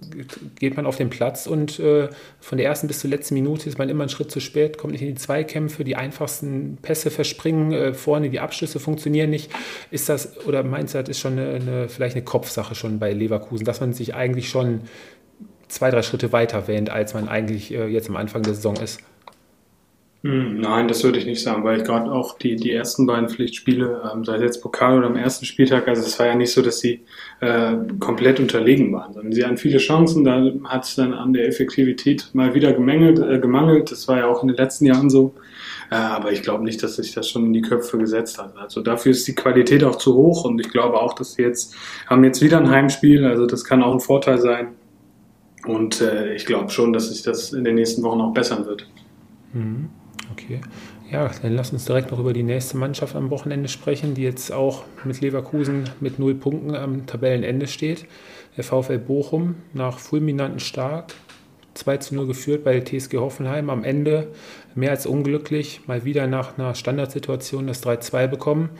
[0.59, 2.09] geht man auf den Platz und äh,
[2.41, 4.93] von der ersten bis zur letzten Minute ist man immer einen Schritt zu spät, kommt
[4.93, 9.51] nicht in die Zweikämpfe, die einfachsten Pässe verspringen, äh, vorne die Abschlüsse funktionieren nicht.
[9.91, 13.13] Ist das, oder meinst du, das ist schon eine, eine, vielleicht eine Kopfsache schon bei
[13.13, 14.81] Leverkusen, dass man sich eigentlich schon
[15.69, 19.01] zwei, drei Schritte weiter wähnt, als man eigentlich äh, jetzt am Anfang der Saison ist?
[20.25, 23.29] Hm, nein, das würde ich nicht sagen, weil ich gerade auch die, die ersten beiden
[23.29, 26.51] Pflichtspiele, ähm, sei es jetzt Pokal oder am ersten Spieltag, also es war ja nicht
[26.51, 27.03] so, dass sie
[27.41, 31.47] äh, komplett unterlegen waren, sondern sie hatten viele Chancen, da hat es dann an der
[31.47, 33.91] Effektivität mal wieder gemangelt, äh, gemangelt.
[33.91, 35.35] Das war ja auch in den letzten Jahren so.
[35.91, 38.57] Äh, aber ich glaube nicht, dass sich das schon in die Köpfe gesetzt hat.
[38.57, 41.77] Also dafür ist die Qualität auch zu hoch und ich glaube auch, dass sie jetzt
[42.07, 44.69] haben jetzt wieder ein Heimspiel, also das kann auch ein Vorteil sein.
[45.67, 48.89] Und äh, ich glaube schon, dass sich das in den nächsten Wochen auch bessern wird.
[49.53, 49.91] Mhm.
[50.35, 50.61] Okay.
[51.11, 54.51] Ja, dann lass uns direkt noch über die nächste Mannschaft am Wochenende sprechen, die jetzt
[54.51, 58.07] auch mit Leverkusen mit null Punkten am Tabellenende steht.
[58.57, 61.15] Der VfL Bochum nach fulminanten Stark
[61.75, 63.71] 2 zu 0 geführt bei der TSG Hoffenheim.
[63.71, 64.29] Am Ende
[64.75, 68.71] mehr als unglücklich, mal wieder nach einer Standardsituation das 3-2 bekommen.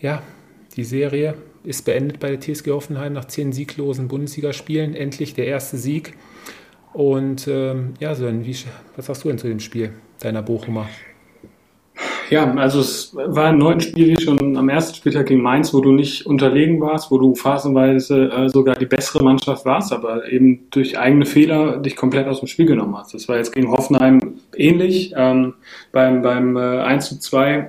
[0.00, 0.22] Ja,
[0.76, 4.94] die Serie ist beendet bei der TSG Hoffenheim nach zehn sieglosen Bundesligaspielen.
[4.94, 6.14] Endlich der erste Sieg.
[6.92, 8.56] Und ähm, ja, Sören, wie,
[8.96, 10.86] was sagst du denn zu dem Spiel deiner Bochumer?
[12.28, 15.80] Ja, also es war ein neues Spiel wie schon am ersten Spieltag gegen Mainz, wo
[15.80, 20.66] du nicht unterlegen warst, wo du phasenweise äh, sogar die bessere Mannschaft warst, aber eben
[20.70, 23.14] durch eigene Fehler dich komplett aus dem Spiel genommen hast.
[23.14, 25.12] Das war jetzt gegen Hoffenheim ähnlich.
[25.16, 25.54] Ähm,
[25.92, 27.64] beim beim äh, 1 zu 2 äh,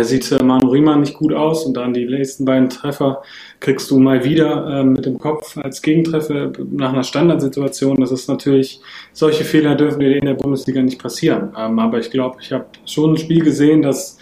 [0.00, 3.22] sieht äh, Manu Riemann nicht gut aus und dann die nächsten beiden Treffer
[3.60, 8.00] kriegst du mal wieder äh, mit dem Kopf als Gegentreffer nach einer Standardsituation.
[8.00, 8.80] Das ist natürlich,
[9.12, 11.52] solche Fehler dürfen dir in der Bundesliga nicht passieren.
[11.56, 14.18] Ähm, aber ich glaube, ich habe schon ein Spiel gesehen, das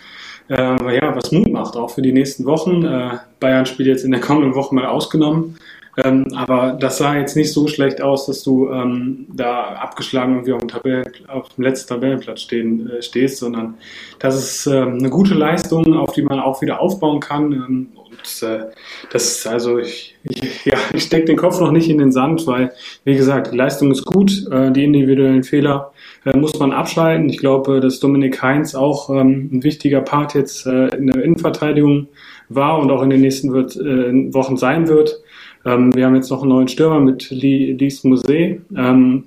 [0.49, 2.85] äh, ja, was Mut macht, auch für die nächsten Wochen.
[2.85, 5.57] Äh, Bayern spielt jetzt in der kommenden Woche mal ausgenommen.
[5.99, 10.53] Ähm, aber das sah jetzt nicht so schlecht aus, dass du ähm, da abgeschlagen irgendwie
[10.55, 13.75] auf dem, Tabellen, auf dem letzten Tabellenplatz stehen, äh, stehst, sondern
[14.19, 17.53] das ist ähm, eine gute Leistung, auf die man auch wieder aufbauen kann.
[17.53, 18.71] Ähm, und äh,
[19.11, 22.73] das also ich, ich, ja, ich stecke den Kopf noch nicht in den Sand, weil,
[23.05, 25.93] wie gesagt, die Leistung ist gut, äh, die individuellen Fehler
[26.25, 27.29] äh, muss man abschalten.
[27.29, 32.09] Ich glaube, dass Dominik Heinz auch ähm, ein wichtiger Part jetzt äh, in der Innenverteidigung
[32.49, 35.23] war und auch in den nächsten wird, äh, Wochen sein wird.
[35.65, 38.61] Ähm, wir haben jetzt noch einen neuen Stürmer mit Lies Musee.
[38.77, 39.25] Ähm,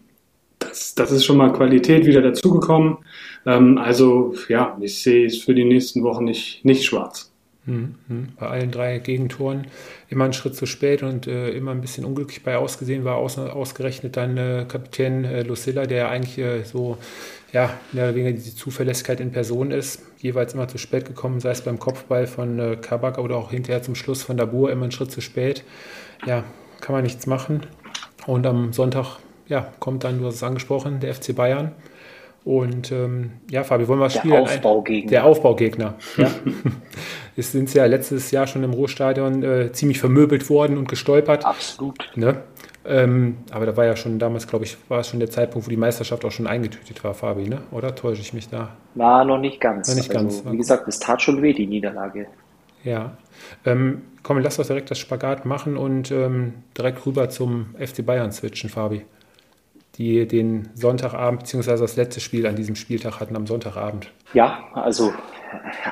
[0.59, 2.97] das, das ist schon mal Qualität wieder dazugekommen.
[3.45, 7.31] Ähm, also ja, ich sehe es für die nächsten Wochen nicht, nicht schwarz.
[7.65, 8.27] Mhm, mhm.
[8.39, 9.65] Bei allen drei Gegentoren
[10.09, 13.39] immer einen Schritt zu spät und äh, immer ein bisschen unglücklich bei ausgesehen war, aus,
[13.39, 16.97] ausgerechnet dann äh, Kapitän äh, Lucilla, der ja eigentlich äh, so,
[17.53, 21.51] ja, mehr oder weniger diese Zuverlässigkeit in Person ist, jeweils immer zu spät gekommen, sei
[21.51, 24.91] es beim Kopfball von äh, Kabak oder auch hinterher zum Schluss von Dabur, immer einen
[24.91, 25.63] Schritt zu spät.
[26.25, 26.43] Ja,
[26.81, 27.61] kann man nichts machen.
[28.27, 31.73] Und am Sonntag, ja, kommt dann, du hast es angesprochen, der FC Bayern
[32.45, 34.33] und ähm, ja, Fabi, wollen wir spielen?
[34.33, 35.09] Der Aufbaugegner.
[35.09, 35.95] Der Aufbaugegner.
[36.15, 36.29] Ja.
[37.35, 41.43] es sind ja letztes Jahr schon im Ruhrstadion äh, ziemlich vermöbelt worden und gestolpert.
[41.43, 41.97] Absolut.
[42.13, 42.43] Ne?
[42.85, 45.71] Ähm, aber da war ja schon damals, glaube ich, war es schon der Zeitpunkt, wo
[45.71, 47.63] die Meisterschaft auch schon eingetütet war, Fabi, ne?
[47.71, 48.69] oder täusche ich mich da?
[48.93, 49.89] War noch nicht ganz.
[49.89, 50.51] War nicht also, ganz.
[50.53, 52.27] Wie gesagt, es tat schon weh, die Niederlage.
[52.83, 53.17] Ja.
[53.65, 58.31] Ähm, komm, lass uns direkt das Spagat machen und ähm, direkt rüber zum FC Bayern
[58.31, 59.05] switchen, Fabi
[59.97, 61.77] die den Sonntagabend bzw.
[61.77, 64.11] das letzte Spiel an diesem Spieltag hatten am Sonntagabend.
[64.33, 65.13] Ja, also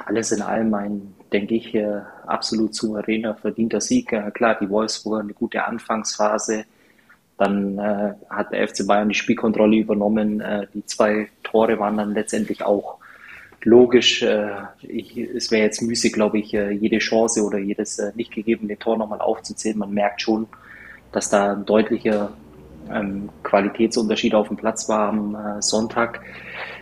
[0.06, 1.78] alles in allem ein, denke ich,
[2.26, 4.14] absolut souveräner, verdienter Sieg.
[4.34, 6.66] Klar, die Wolfsburger eine gute Anfangsphase.
[7.38, 10.40] Dann äh, hat der FC Bayern die Spielkontrolle übernommen.
[10.40, 13.00] Äh, die zwei Tore waren dann letztendlich auch
[13.66, 14.22] logisch.
[14.22, 18.34] Äh, ich, es wäre jetzt müßig, glaube ich, äh, jede Chance oder jedes äh, nicht
[18.34, 19.78] gegebene Tor nochmal aufzuzählen.
[19.78, 20.48] Man merkt schon,
[21.12, 22.32] dass da ein deutlicher
[22.92, 26.22] ähm, Qualitätsunterschied auf dem Platz war am äh, Sonntag.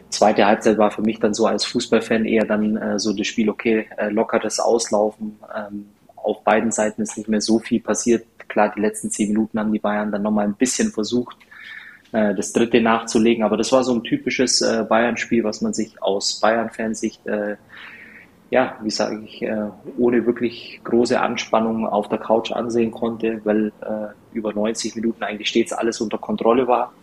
[0.09, 3.49] Zweite Halbzeit war für mich dann so als Fußballfan eher dann äh, so das Spiel,
[3.49, 5.39] okay, äh, lockeres Auslaufen.
[5.55, 8.25] Ähm, auf beiden Seiten ist nicht mehr so viel passiert.
[8.47, 11.37] Klar, die letzten zehn Minuten haben die Bayern dann nochmal ein bisschen versucht,
[12.11, 13.43] äh, das dritte nachzulegen.
[13.43, 17.55] Aber das war so ein typisches äh, Bayern-Spiel, was man sich aus Bayern-Fansicht äh,
[18.51, 23.71] ja, wie sage ich, äh, ohne wirklich große Anspannung auf der Couch ansehen konnte, weil
[23.81, 26.93] äh, über 90 Minuten eigentlich stets alles unter Kontrolle war.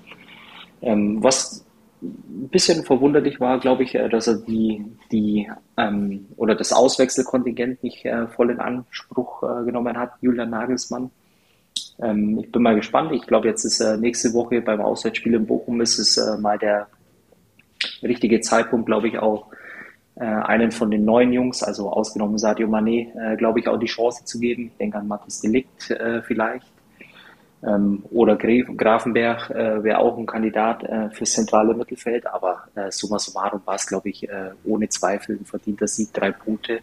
[0.83, 1.65] Ähm, was
[2.03, 7.83] ein bisschen verwunderlich war, glaube ich, äh, dass er die, die ähm, oder das Auswechselkontingent
[7.83, 11.11] nicht äh, voll in Anspruch äh, genommen hat, Julian Nagelsmann.
[12.01, 13.13] Ähm, ich bin mal gespannt.
[13.13, 16.59] Ich glaube, jetzt ist äh, nächste Woche beim Auswärtsspiel in Bochum ist es äh, mal
[16.59, 16.89] der
[18.03, 19.47] richtige Zeitpunkt, glaube ich, auch
[20.17, 23.87] äh, einen von den neuen Jungs, also ausgenommen Sadio Mané, äh, glaube ich, auch die
[23.87, 24.67] Chance zu geben.
[24.73, 26.67] Ich denke an Mathis Delikt äh, vielleicht.
[27.63, 33.75] Ähm, oder Grafenberg äh, wäre auch ein Kandidat fürs zentrale Mittelfeld, aber summa summarum war
[33.75, 34.29] es, glaube ich,
[34.65, 36.81] ohne Zweifel ein verdienter Sieg, drei Punkte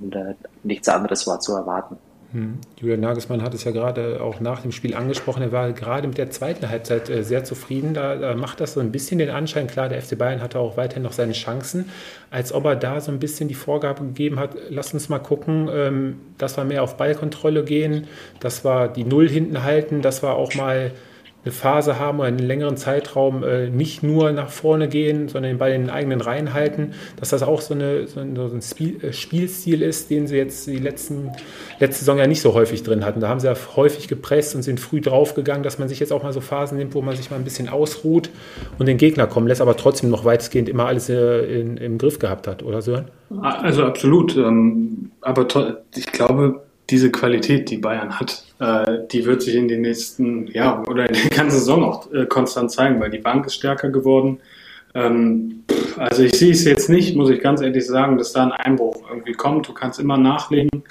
[0.00, 0.16] und
[0.64, 1.96] nichts anderes war zu erwarten.
[2.34, 2.58] Hm.
[2.80, 5.40] Julian Nagelsmann hat es ja gerade auch nach dem Spiel angesprochen.
[5.40, 7.94] Er war gerade mit der zweiten Halbzeit äh, sehr zufrieden.
[7.94, 9.68] Da, macht das so ein bisschen den Anschein.
[9.68, 11.90] Klar, der FC Bayern hatte auch weiterhin noch seine Chancen,
[12.32, 15.68] als ob er da so ein bisschen die Vorgabe gegeben hat: Lass uns mal gucken,
[15.72, 18.08] ähm, dass wir mehr auf Ballkontrolle gehen,
[18.40, 20.90] dass wir die Null hinten halten, dass wir auch mal
[21.44, 25.70] eine Phase haben oder einen längeren Zeitraum äh, nicht nur nach vorne gehen, sondern bei
[25.70, 29.12] den eigenen Reihen halten, dass das auch so, eine, so ein, so ein Spiel, äh,
[29.12, 31.32] Spielstil ist, den sie jetzt die letzten,
[31.80, 33.20] letzte Saison ja nicht so häufig drin hatten.
[33.20, 36.22] Da haben sie ja häufig gepresst und sind früh draufgegangen, dass man sich jetzt auch
[36.22, 38.30] mal so Phasen nimmt, wo man sich mal ein bisschen ausruht
[38.78, 42.18] und den Gegner kommen lässt, aber trotzdem noch weitestgehend immer alles äh, in, im Griff
[42.18, 43.06] gehabt hat, oder Sören?
[43.40, 44.36] Also absolut.
[44.36, 45.46] Ähm, aber
[45.94, 50.82] ich glaube, diese Qualität, die Bayern hat, äh, die wird sich in den nächsten, ja,
[50.86, 54.40] oder in der ganzen Saison auch äh, konstant zeigen, weil die Bank ist stärker geworden.
[54.94, 55.64] Ähm,
[55.96, 59.02] also ich sehe es jetzt nicht, muss ich ganz ehrlich sagen, dass da ein Einbruch
[59.08, 59.68] irgendwie kommt.
[59.68, 60.84] Du kannst immer nachlegen.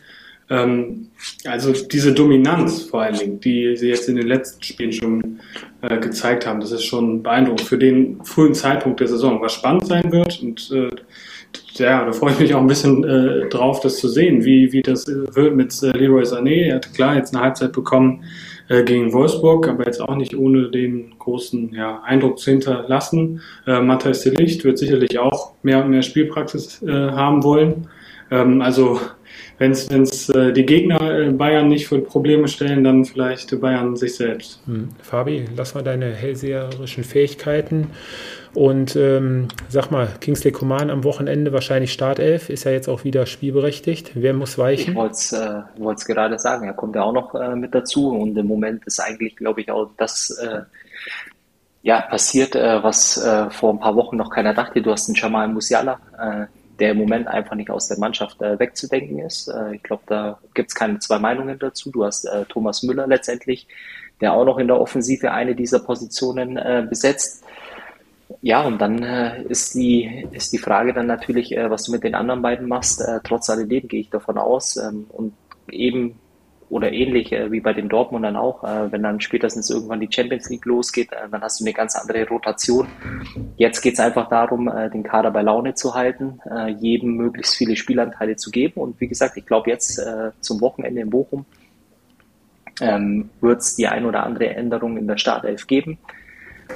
[0.50, 1.10] Ähm,
[1.46, 5.40] also diese Dominanz vor allen Dingen, die sie jetzt in den letzten Spielen schon
[5.82, 9.88] äh, gezeigt haben, das ist schon beeindruckend für den frühen Zeitpunkt der Saison, was spannend
[9.88, 10.90] sein wird und äh,
[11.74, 14.82] ja, da freue ich mich auch ein bisschen äh, drauf, das zu sehen, wie, wie
[14.82, 16.68] das wird mit äh, Leroy Sané.
[16.68, 18.24] Er hat klar jetzt eine Halbzeit bekommen
[18.70, 23.42] äh, gegen Wolfsburg, aber jetzt auch nicht ohne den großen ja, Eindruck zu hinterlassen.
[23.68, 27.88] Äh, Matthias de Licht wird sicherlich auch mehr und mehr Spielpraxis äh, haben wollen.
[28.32, 29.00] Ähm, also
[29.58, 34.16] wenn es äh, die Gegner äh, Bayern nicht für Probleme stellen, dann vielleicht Bayern sich
[34.16, 34.62] selbst.
[34.66, 34.90] Hm.
[35.02, 37.88] Fabi, lass mal deine hellseherischen Fähigkeiten
[38.54, 43.26] und ähm, sag mal, Kingsley Coman am Wochenende wahrscheinlich Startelf, ist ja jetzt auch wieder
[43.26, 44.12] spielberechtigt.
[44.14, 44.92] Wer muss weichen?
[44.92, 48.38] Ich wollte es äh, gerade sagen, er kommt ja auch noch äh, mit dazu und
[48.38, 50.62] im Moment ist eigentlich, glaube ich, auch das äh,
[51.84, 54.82] ja, passiert, äh, was äh, vor ein paar Wochen noch keiner dachte.
[54.82, 56.46] Du hast einen Jamal Musiala, äh,
[56.80, 59.50] der im Moment einfach nicht aus der Mannschaft wegzudenken ist.
[59.74, 61.92] Ich glaube, da gibt es keine zwei Meinungen dazu.
[61.92, 63.68] Du hast Thomas Müller letztendlich,
[64.20, 67.44] der auch noch in der Offensive eine dieser Positionen besetzt.
[68.42, 72.04] Ja, und dann äh, ist, die, ist die Frage dann natürlich, äh, was du mit
[72.04, 73.02] den anderen beiden machst.
[73.02, 74.78] Äh, trotz alledem gehe ich davon aus.
[74.78, 75.34] Ähm, und
[75.70, 76.20] eben
[76.74, 80.50] oder ähnlich äh, wie bei den Dortmundern auch, äh, wenn dann spätestens irgendwann die Champions
[80.50, 82.88] League losgeht, äh, dann hast du eine ganz andere Rotation.
[83.58, 86.40] Jetzt geht es einfach darum, den Kader bei Laune zu halten,
[86.80, 88.82] jedem möglichst viele Spielanteile zu geben.
[88.82, 90.02] Und wie gesagt, ich glaube jetzt
[90.42, 91.46] zum Wochenende in Bochum
[92.82, 95.98] ähm, wird es die ein oder andere Änderung in der Startelf geben.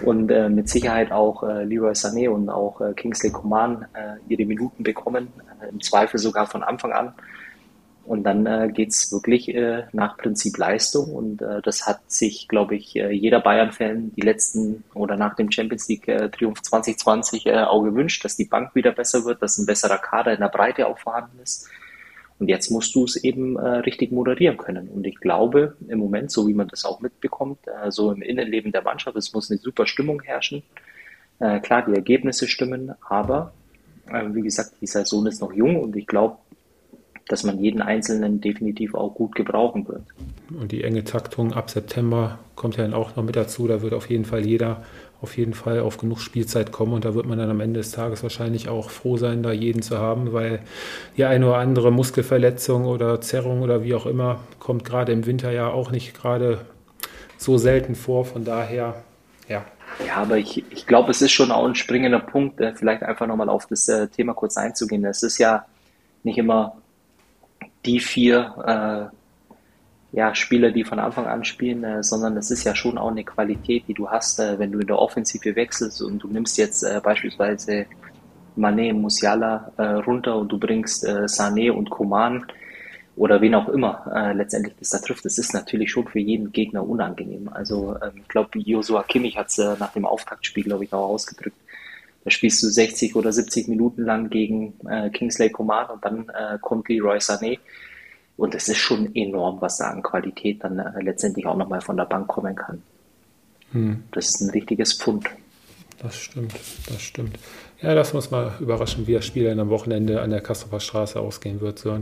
[0.04, 4.46] Und äh, mit Sicherheit auch äh, Leroy Sané und auch äh, Kingsley Coman äh, ihre
[4.46, 5.30] Minuten bekommen,
[5.62, 7.14] äh, im Zweifel sogar von Anfang an.
[8.06, 11.14] Und dann äh, geht es wirklich äh, nach Prinzip Leistung.
[11.14, 16.62] Und das hat sich, glaube ich, jeder Bayern-Fan die letzten oder nach dem Champions League-Triumph
[16.62, 20.40] 2020 äh, auch gewünscht, dass die Bank wieder besser wird, dass ein besserer Kader in
[20.40, 21.70] der Breite auch vorhanden ist.
[22.40, 24.90] Und jetzt musst du es eben äh, richtig moderieren können.
[24.90, 28.72] Und ich glaube, im Moment, so wie man das auch mitbekommt, äh, so im Innenleben
[28.72, 30.62] der Mannschaft, es muss eine super Stimmung herrschen.
[31.40, 33.54] Äh, klar, die Ergebnisse stimmen, aber
[34.08, 36.38] äh, wie gesagt, die Saison ist noch jung und ich glaube,
[37.28, 40.04] dass man jeden Einzelnen definitiv auch gut gebrauchen wird.
[40.50, 43.68] Und die enge Taktung ab September kommt ja dann auch noch mit dazu.
[43.68, 44.84] Da wird auf jeden Fall jeder
[45.22, 47.92] auf jeden Fall auf genug Spielzeit kommen und da wird man dann am Ende des
[47.92, 50.60] Tages wahrscheinlich auch froh sein, da jeden zu haben, weil
[51.18, 55.52] die eine oder andere Muskelverletzung oder Zerrung oder wie auch immer kommt gerade im Winter
[55.52, 56.60] ja auch nicht gerade
[57.38, 58.26] so selten vor.
[58.26, 58.96] Von daher,
[59.48, 59.66] ja.
[60.06, 63.26] Ja, aber ich, ich glaube, es ist schon auch ein springender Punkt, äh, vielleicht einfach
[63.26, 65.04] nochmal auf das äh, Thema kurz einzugehen.
[65.06, 65.66] Es ist ja
[66.24, 66.78] nicht immer
[67.86, 69.16] die vier äh,
[70.12, 73.24] ja, Spieler, die von Anfang an spielen, äh, sondern es ist ja schon auch eine
[73.24, 76.84] Qualität, die du hast, äh, wenn du in der Offensive wechselst und du nimmst jetzt
[76.84, 77.86] äh, beispielsweise
[78.58, 82.46] Mané, Musiala äh, runter und du bringst äh, Sané und Koman
[83.16, 85.26] oder wen auch immer äh, letztendlich das da trifft.
[85.26, 87.50] Das ist natürlich schon für jeden Gegner unangenehm.
[87.50, 91.58] Also ähm, ich glaube, Joshua Kimmich hat es nach dem Auftaktspiel, glaube ich, auch ausgedrückt.
[92.24, 94.74] Da spielst du 60 oder 70 Minuten lang gegen
[95.14, 97.58] Kingsley Coman und dann kommt Leroy Sané.
[98.38, 101.98] Und es ist schon enorm, was da an Qualität dann äh, letztendlich auch nochmal von
[101.98, 102.84] der Bank kommen kann.
[103.72, 104.04] Hm.
[104.12, 105.26] Das ist ein richtiges Pfund.
[106.00, 106.54] Das stimmt,
[106.88, 107.38] das stimmt.
[107.82, 111.20] Ja, lass uns mal überraschen, wie das Spiel dann am Wochenende an der Kastrofer Straße
[111.20, 111.80] ausgehen wird.
[111.80, 111.98] So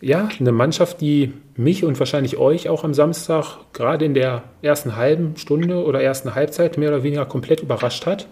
[0.00, 4.96] ja, eine Mannschaft, die mich und wahrscheinlich euch auch am Samstag gerade in der ersten
[4.96, 8.26] halben Stunde oder ersten Halbzeit mehr oder weniger komplett überrascht hat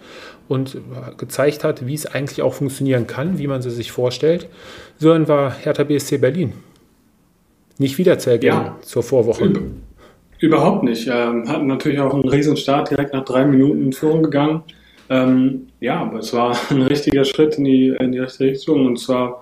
[0.49, 0.77] und
[1.17, 4.49] gezeigt hat, wie es eigentlich auch funktionieren kann, wie man sie sich vorstellt.
[4.97, 6.53] So war Hertha BSC Berlin
[7.81, 9.51] nicht wieder zu erkennen ja, zur Vorwoche.
[10.39, 11.07] Überhaupt nicht.
[11.07, 14.63] Ähm, hatten natürlich auch einen Riesenstart, direkt nach drei Minuten in Führung gegangen.
[15.09, 18.85] Ähm, ja, aber es war ein richtiger Schritt in die, in die richtige Richtung.
[18.85, 19.41] Und zwar,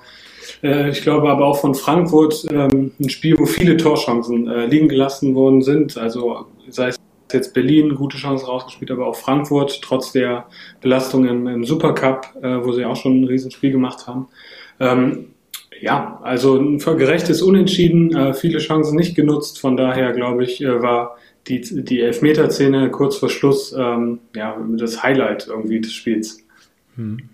[0.63, 4.87] äh, ich glaube aber auch von Frankfurt ähm, ein Spiel, wo viele Torchancen äh, liegen
[4.87, 5.97] gelassen worden sind.
[5.97, 6.97] Also sei es
[7.31, 10.45] jetzt Berlin gute Chancen rausgespielt, aber auch Frankfurt, trotz der
[10.81, 14.27] Belastung im, im Supercup, äh, wo sie auch schon ein Riesenspiel gemacht haben.
[14.79, 15.27] Ähm,
[15.81, 19.59] ja, also ein gerechtes Unentschieden, äh, viele Chancen nicht genutzt.
[19.59, 25.01] Von daher, glaube ich, äh, war die, die Elfmeterszene kurz vor Schluss ähm, ja, das
[25.03, 26.45] Highlight irgendwie des Spiels.
[26.95, 27.29] Hm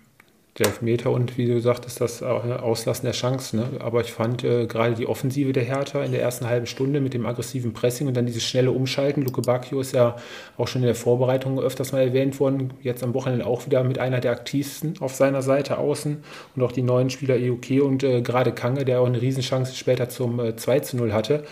[0.57, 3.57] der Elfmeter und wie du sagtest, das Auslassen der Chance.
[3.57, 3.65] Ne?
[3.79, 7.13] Aber ich fand äh, gerade die Offensive der Hertha in der ersten halben Stunde mit
[7.13, 9.23] dem aggressiven Pressing und dann dieses schnelle Umschalten.
[9.23, 10.15] Luke Bacchio ist ja
[10.57, 12.73] auch schon in der Vorbereitung öfters mal erwähnt worden.
[12.81, 16.23] Jetzt am Wochenende auch wieder mit einer der aktivsten auf seiner Seite außen
[16.55, 20.07] und auch die neuen Spieler EUK und äh, gerade Kange, der auch eine Riesenchance später
[20.07, 21.43] zum äh, 2 zu 0 hatte.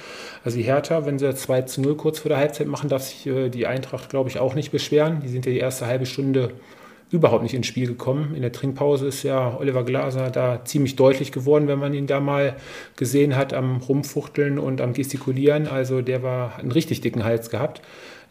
[0.45, 3.27] Also die Hertha, wenn sie 2 zu 0 kurz vor der Halbzeit machen, darf sich
[3.27, 5.19] äh, die Eintracht, glaube ich, auch nicht beschweren.
[5.19, 6.53] Die sind ja die erste halbe Stunde
[7.13, 8.33] überhaupt nicht ins Spiel gekommen.
[8.35, 12.19] In der Trinkpause ist ja Oliver Glaser da ziemlich deutlich geworden, wenn man ihn da
[12.19, 12.55] mal
[12.95, 15.67] gesehen hat am Rumfuchteln und am Gestikulieren.
[15.67, 17.81] Also der war einen richtig dicken Hals gehabt.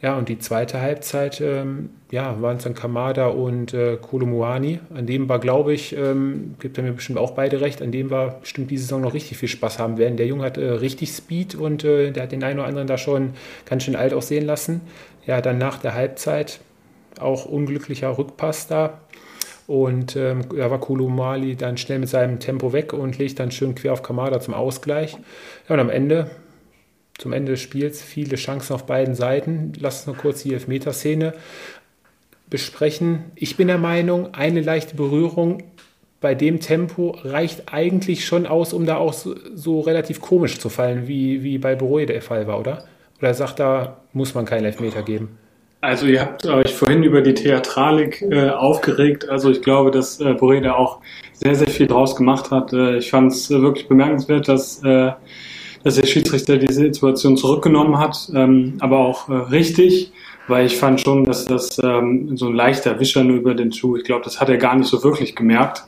[0.02, 4.80] Ja, und die zweite Halbzeit, ähm, ja, waren es dann Kamada und äh, Kolomuani.
[4.92, 8.10] An dem war, glaube ich, ähm, gibt er mir bestimmt auch beide recht, an dem
[8.10, 10.16] war bestimmt diese Saison noch richtig viel Spaß haben werden.
[10.16, 12.98] Der Junge hat äh, richtig Speed und äh, der hat den einen oder anderen da
[12.98, 14.80] schon ganz schön alt aussehen lassen.
[15.24, 16.58] Ja, dann nach der Halbzeit,
[17.20, 19.00] auch unglücklicher Rückpass da.
[19.66, 23.74] Und ähm, da war Kulumali dann schnell mit seinem Tempo weg und legt dann schön
[23.74, 25.16] quer auf Kamada zum Ausgleich.
[25.68, 26.30] Ja, und am Ende,
[27.18, 29.72] zum Ende des Spiels, viele Chancen auf beiden Seiten.
[29.78, 31.34] Lass uns noch kurz die Elfmeterszene
[32.50, 33.24] besprechen.
[33.34, 35.62] Ich bin der Meinung, eine leichte Berührung
[36.22, 40.70] bei dem Tempo reicht eigentlich schon aus, um da auch so, so relativ komisch zu
[40.70, 42.84] fallen, wie, wie bei Beroe der Fall war, oder?
[43.18, 45.36] Oder sagt da, muss man keinen Elfmeter geben?
[45.82, 49.28] Also ihr habt euch vorhin über die Theatralik äh, aufgeregt.
[49.28, 51.00] Also ich glaube, dass äh, Boreda auch
[51.32, 52.72] sehr, sehr viel draus gemacht hat.
[52.72, 55.10] Äh, ich fand es wirklich bemerkenswert, dass, äh,
[55.82, 60.12] dass der Schiedsrichter diese Situation zurückgenommen hat, ähm, aber auch äh, richtig,
[60.46, 63.96] weil ich fand schon, dass das ähm, so ein leichter Wischer nur über den Schuh,
[63.96, 65.82] ich glaube, das hat er gar nicht so wirklich gemerkt.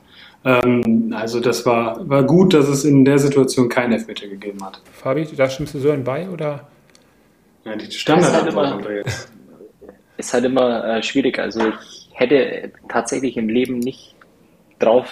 [0.45, 4.81] Ähm, also das war, war gut, dass es in der Situation keinen Elfmeter gegeben hat.
[4.93, 6.67] Fabi, da stimmst du so bei oder?
[7.65, 9.29] Ja, die Standardantwort ist halt
[10.17, 11.39] Ist halt immer äh, schwierig.
[11.39, 14.15] Also ich hätte tatsächlich im Leben nicht
[14.79, 15.09] drauf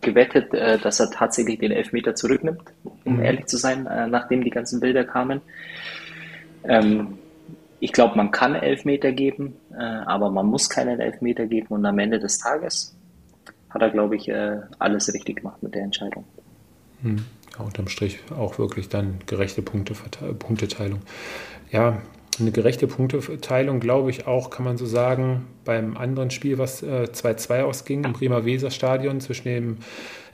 [0.00, 2.62] gewettet, äh, dass er tatsächlich den Elfmeter zurücknimmt,
[3.04, 3.22] um mhm.
[3.22, 5.40] ehrlich zu sein, äh, nachdem die ganzen Bilder kamen.
[6.64, 7.18] Ähm,
[7.80, 11.98] ich glaube, man kann Elfmeter geben, äh, aber man muss keinen Elfmeter geben und am
[11.98, 12.96] Ende des Tages
[13.70, 16.24] hat er, glaube ich, äh, alles richtig gemacht mit der Entscheidung.
[17.02, 17.24] Mhm.
[17.58, 19.94] Ja, unterm Strich auch wirklich dann gerechte Punkte,
[20.34, 21.00] Punkteteilung.
[21.70, 22.00] Ja,
[22.40, 27.58] eine gerechte Punkteteilung, glaube ich, auch, kann man so sagen, beim anderen Spiel, was 2-2
[27.58, 29.76] äh, ausging im Bremer Weserstadion zwischen dem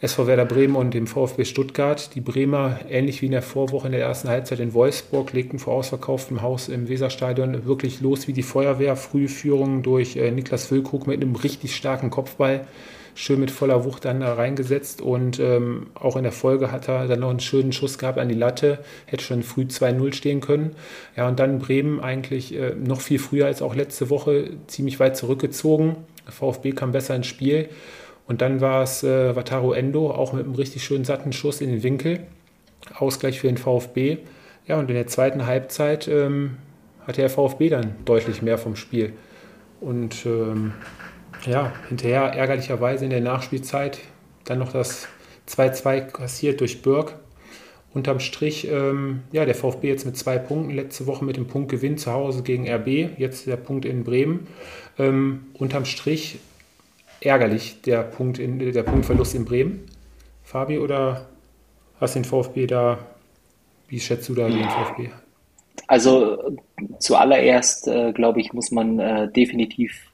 [0.01, 2.15] SV Werder Bremen und dem VfB Stuttgart.
[2.15, 5.75] Die Bremer, ähnlich wie in der Vorwoche in der ersten Halbzeit in Wolfsburg, legten vor
[5.75, 8.95] ausverkauftem Haus im Weserstadion wirklich los wie die Feuerwehr.
[8.95, 12.67] Frühführung durch äh, Niklas Füllkrug mit einem richtig starken Kopfball
[13.19, 17.09] schön mit voller Wucht dann da reingesetzt und ähm, auch in der Folge hat er
[17.09, 20.77] dann noch einen schönen Schuss gehabt an die Latte, hätte schon früh 2-0 stehen können.
[21.17, 25.17] Ja, und dann Bremen eigentlich äh, noch viel früher als auch letzte Woche ziemlich weit
[25.17, 25.97] zurückgezogen.
[26.29, 27.69] VfB kam besser ins Spiel
[28.29, 31.71] und dann war es äh, Wataru Endo, auch mit einem richtig schönen satten Schuss in
[31.71, 32.21] den Winkel.
[32.95, 34.19] Ausgleich für den VfB.
[34.69, 36.59] Ja, und in der zweiten Halbzeit ähm,
[37.05, 39.13] hatte der VfB dann deutlich mehr vom Spiel.
[39.81, 40.73] Und ähm,
[41.47, 44.01] ja, hinterher ärgerlicherweise in der Nachspielzeit
[44.45, 45.09] dann noch das
[45.49, 47.17] 2-2 kassiert durch Burg.
[47.95, 51.97] Unterm Strich, ähm, ja, der VfB jetzt mit zwei Punkten, letzte Woche mit dem Punktgewinn
[51.97, 54.47] zu Hause gegen RB, jetzt der Punkt in Bremen.
[54.99, 56.39] Ähm, unterm Strich
[57.21, 59.87] ärgerlich, der, Punkt in, der Punktverlust in Bremen.
[60.45, 61.27] Fabi, oder
[61.99, 62.99] hast den VfB da,
[63.89, 65.11] wie schätzt du da den VfB?
[65.87, 66.57] Also
[66.99, 70.08] zuallererst, äh, glaube ich, muss man äh, definitiv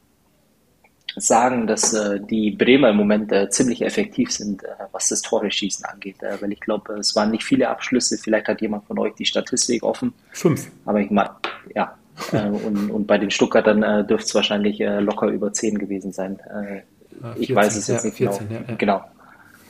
[1.17, 5.85] sagen, dass äh, die Bremer im Moment äh, ziemlich effektiv sind, äh, was das Tore-Schießen
[5.85, 6.23] angeht.
[6.23, 8.19] Äh, weil ich glaube, es waren nicht viele Abschlüsse.
[8.19, 10.13] Vielleicht hat jemand von euch die Statistik offen.
[10.33, 10.71] Fünf.
[10.85, 11.31] Aber ich meine,
[11.75, 11.97] ja.
[12.33, 16.39] Äh, und, und bei den Stuttgartern äh, dürfte es wahrscheinlich locker über zehn gewesen sein.
[16.49, 16.83] Äh,
[17.21, 18.61] ah, 14, ich weiß es jetzt ja, nicht 14, genau.
[18.61, 18.75] Ja, ja.
[18.77, 19.05] genau.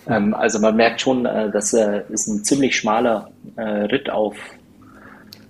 [0.07, 4.37] Ähm, also man merkt schon, dass es ein ziemlich schmaler Ritt auf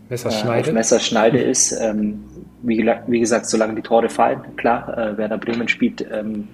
[0.08, 1.72] Messerschneide, auf Messerschneide ist.
[1.72, 2.22] Ähm,
[2.66, 6.48] wie, wie, gesagt, solange die Tore fallen, klar, äh, Werder Bremen spielt ähm,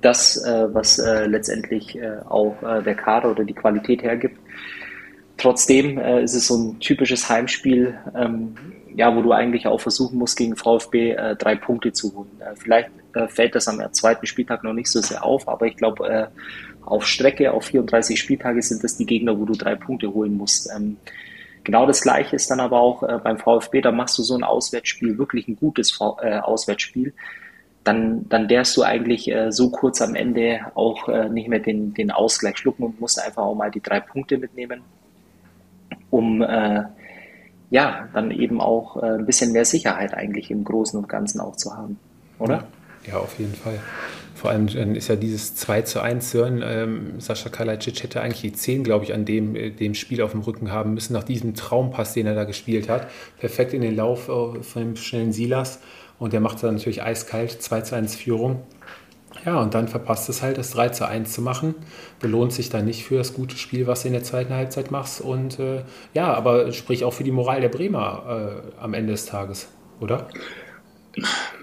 [0.00, 4.38] das, äh, was äh, letztendlich äh, auch äh, der Kader oder die Qualität hergibt.
[5.36, 8.54] Trotzdem äh, ist es so ein typisches Heimspiel, ähm,
[8.94, 12.30] ja, wo du eigentlich auch versuchen musst, gegen VfB drei Punkte zu holen.
[12.54, 12.88] Vielleicht
[13.28, 16.30] fällt das am zweiten Spieltag noch nicht so sehr auf, aber ich glaube,
[16.80, 20.70] auf Strecke, auf 34 Spieltage sind das die Gegner, wo du drei Punkte holen musst.
[20.74, 20.96] Ähm,
[21.66, 24.44] Genau das Gleiche ist dann aber auch äh, beim VfB, da machst du so ein
[24.44, 27.12] Auswärtsspiel, wirklich ein gutes v äh, Auswärtsspiel,
[27.82, 31.92] dann, dann darfst du eigentlich äh, so kurz am Ende auch äh, nicht mehr den,
[31.92, 34.82] den Ausgleich schlucken und musst einfach auch mal die drei Punkte mitnehmen,
[36.10, 36.84] um äh,
[37.70, 41.56] ja, dann eben auch äh, ein bisschen mehr Sicherheit eigentlich im Großen und Ganzen auch
[41.56, 41.98] zu haben,
[42.38, 42.68] oder?
[43.06, 43.78] Ja, auf jeden Fall.
[44.34, 46.62] Vor allem ist ja dieses 2 zu 1 hören.
[46.64, 50.32] Ähm, Sascha Kalajdzic hätte eigentlich die 10, glaube ich, an dem, äh, dem Spiel auf
[50.32, 53.08] dem Rücken haben müssen, nach diesem Traumpass, den er da gespielt hat.
[53.38, 55.80] Perfekt in den Lauf äh, von dem schnellen Silas.
[56.18, 58.62] Und der macht dann natürlich eiskalt, 2 zu 1 Führung.
[59.44, 61.74] Ja, und dann verpasst es halt, das 3 zu 1 zu machen.
[62.20, 65.20] Belohnt sich dann nicht für das gute Spiel, was du in der zweiten Halbzeit machst.
[65.20, 65.82] Und äh,
[66.14, 69.68] ja, aber sprich auch für die Moral der Bremer äh, am Ende des Tages,
[70.00, 70.28] oder?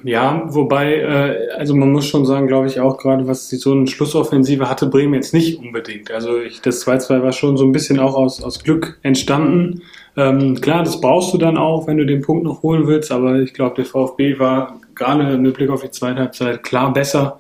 [0.04, 3.72] Ja, wobei, äh, also man muss schon sagen, glaube ich, auch gerade was die so
[3.72, 6.12] eine Schlussoffensive hatte Bremen jetzt nicht unbedingt.
[6.12, 9.84] Also ich, das 2-2 war schon so ein bisschen auch aus, aus Glück entstanden.
[10.18, 13.39] Ähm, klar, das brauchst du dann auch, wenn du den Punkt noch holen willst, aber
[13.39, 17.39] ich glaube, der VfB war gerade mit Blick auf die zweite Halbzeit klar besser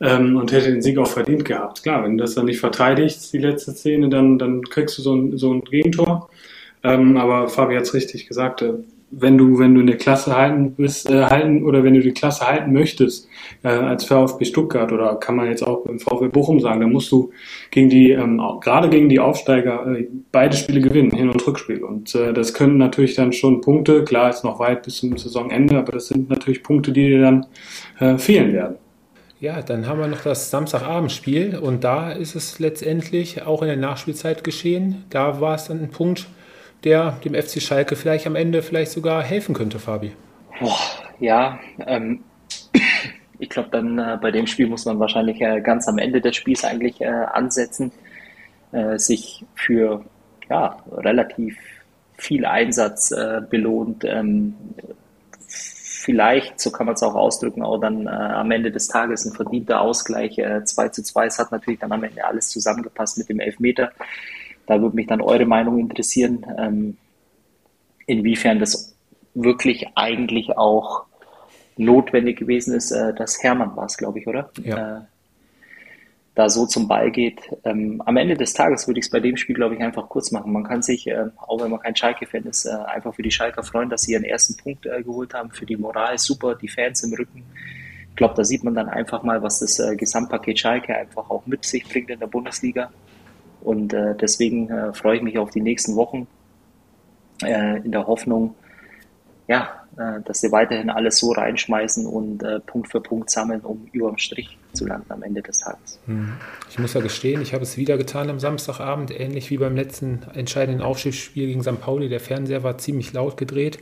[0.00, 1.82] ähm, und hätte den Sieg auch verdient gehabt.
[1.82, 5.14] Klar, wenn du das dann nicht verteidigst, die letzte Szene, dann, dann kriegst du so
[5.14, 6.28] ein, so ein Gegentor.
[6.82, 8.74] Ähm, aber Fabi hat es richtig gesagt, äh,
[9.18, 12.46] wenn du, wenn du eine Klasse halten bist, äh, halten oder wenn du die Klasse
[12.46, 13.28] halten möchtest,
[13.62, 17.10] äh, als VfB Stuttgart oder kann man jetzt auch im VfB Bochum sagen, dann musst
[17.12, 17.30] du
[17.70, 21.82] gegen die, ähm, gerade gegen die Aufsteiger, äh, beide Spiele gewinnen, Hin- und Rückspiel.
[21.82, 25.78] Und äh, das können natürlich dann schon Punkte, klar ist noch weit bis zum Saisonende,
[25.78, 27.46] aber das sind natürlich Punkte, die dir dann
[27.98, 28.76] äh, fehlen werden.
[29.40, 33.76] Ja, dann haben wir noch das Samstagabendspiel und da ist es letztendlich auch in der
[33.76, 35.04] Nachspielzeit geschehen.
[35.10, 36.28] Da war es dann ein Punkt,
[36.84, 40.12] der dem FC Schalke vielleicht am Ende vielleicht sogar helfen könnte, Fabi?
[40.60, 40.78] Boah,
[41.18, 42.24] ja, ähm,
[43.38, 46.36] ich glaube, dann äh, bei dem Spiel muss man wahrscheinlich äh, ganz am Ende des
[46.36, 47.92] Spiels eigentlich äh, ansetzen,
[48.72, 50.04] äh, sich für
[50.48, 51.56] ja, relativ
[52.16, 54.54] viel Einsatz äh, belohnt, ähm,
[56.04, 59.32] vielleicht, so kann man es auch ausdrücken, auch dann äh, am Ende des Tages ein
[59.32, 60.38] verdienter Ausgleich.
[60.38, 63.90] Äh, 2 zu 2, es hat natürlich dann am Ende alles zusammengepasst mit dem Elfmeter.
[64.66, 66.96] Da würde mich dann eure Meinung interessieren, ähm,
[68.06, 68.94] inwiefern das
[69.34, 71.04] wirklich eigentlich auch
[71.76, 74.50] notwendig gewesen ist, äh, dass Hermann war es, glaube ich, oder?
[74.62, 74.98] Ja.
[74.98, 75.00] Äh,
[76.34, 77.40] da so zum Ball geht.
[77.64, 80.32] Ähm, am Ende des Tages würde ich es bei dem Spiel, glaube ich, einfach kurz
[80.32, 80.52] machen.
[80.52, 83.62] Man kann sich, äh, auch wenn man kein Schalke-Fan ist, äh, einfach für die Schalker
[83.62, 85.50] freuen, dass sie ihren ersten Punkt äh, geholt haben.
[85.50, 87.44] Für die Moral super, die Fans im Rücken.
[88.10, 91.46] Ich glaube, da sieht man dann einfach mal, was das äh, Gesamtpaket Schalke einfach auch
[91.46, 92.90] mit sich bringt in der Bundesliga.
[93.64, 96.28] Und äh, deswegen äh, freue ich mich auf die nächsten Wochen
[97.40, 98.54] in der Hoffnung,
[99.48, 103.88] ja, äh, dass sie weiterhin alles so reinschmeißen und äh, Punkt für Punkt sammeln, um
[103.92, 106.00] überm Strich zu landen am Ende des Tages.
[106.06, 106.32] Hm.
[106.68, 110.22] Ich muss ja gestehen, ich habe es wieder getan am Samstagabend, ähnlich wie beim letzten
[110.34, 111.80] entscheidenden Aufstiegsspiel gegen St.
[111.80, 112.08] Pauli.
[112.08, 113.78] Der Fernseher war ziemlich laut gedreht.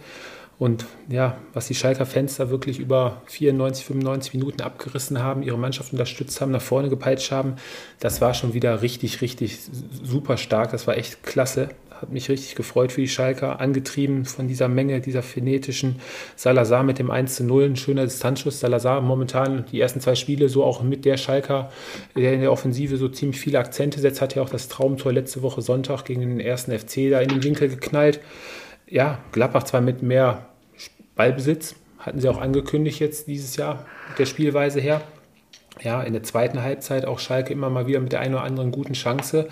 [0.63, 5.59] Und ja, was die Schalker Fans da wirklich über 94, 95 Minuten abgerissen haben, ihre
[5.59, 7.57] Mannschaft unterstützt haben, nach vorne gepeitscht haben,
[7.99, 9.59] das war schon wieder richtig, richtig
[10.05, 10.71] super stark.
[10.71, 15.01] Das war echt klasse hat mich richtig gefreut für die Schalker, angetrieben von dieser Menge,
[15.01, 16.01] dieser phonetischen
[16.37, 18.61] Salazar mit dem 1 zu 0, ein schöner Distanzschuss.
[18.61, 21.71] Salazar momentan die ersten zwei Spiele so auch mit der Schalker,
[22.17, 25.43] der in der Offensive so ziemlich viele Akzente setzt, hat ja auch das Traumtor letzte
[25.43, 28.21] Woche Sonntag gegen den ersten FC da in den Winkel geknallt.
[28.89, 30.49] Ja, Gladbach zwar mit mehr
[31.23, 35.03] Ballbesitz, hatten sie auch angekündigt jetzt dieses Jahr mit der Spielweise her.
[35.81, 38.73] Ja, in der zweiten Halbzeit auch Schalke immer mal wieder mit der einen oder anderen
[38.73, 39.47] guten Chance.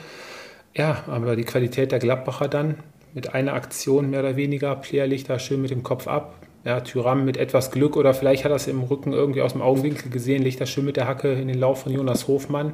[0.75, 2.75] Ja, aber die Qualität der Gladbacher dann
[3.15, 4.75] mit einer Aktion mehr oder weniger.
[4.75, 6.35] Player liegt da schön mit dem Kopf ab.
[6.65, 9.63] Ja, Tyram mit etwas Glück oder vielleicht hat er es im Rücken irgendwie aus dem
[9.63, 12.73] Augenwinkel gesehen, legt da schön mit der Hacke in den Lauf von Jonas Hofmann.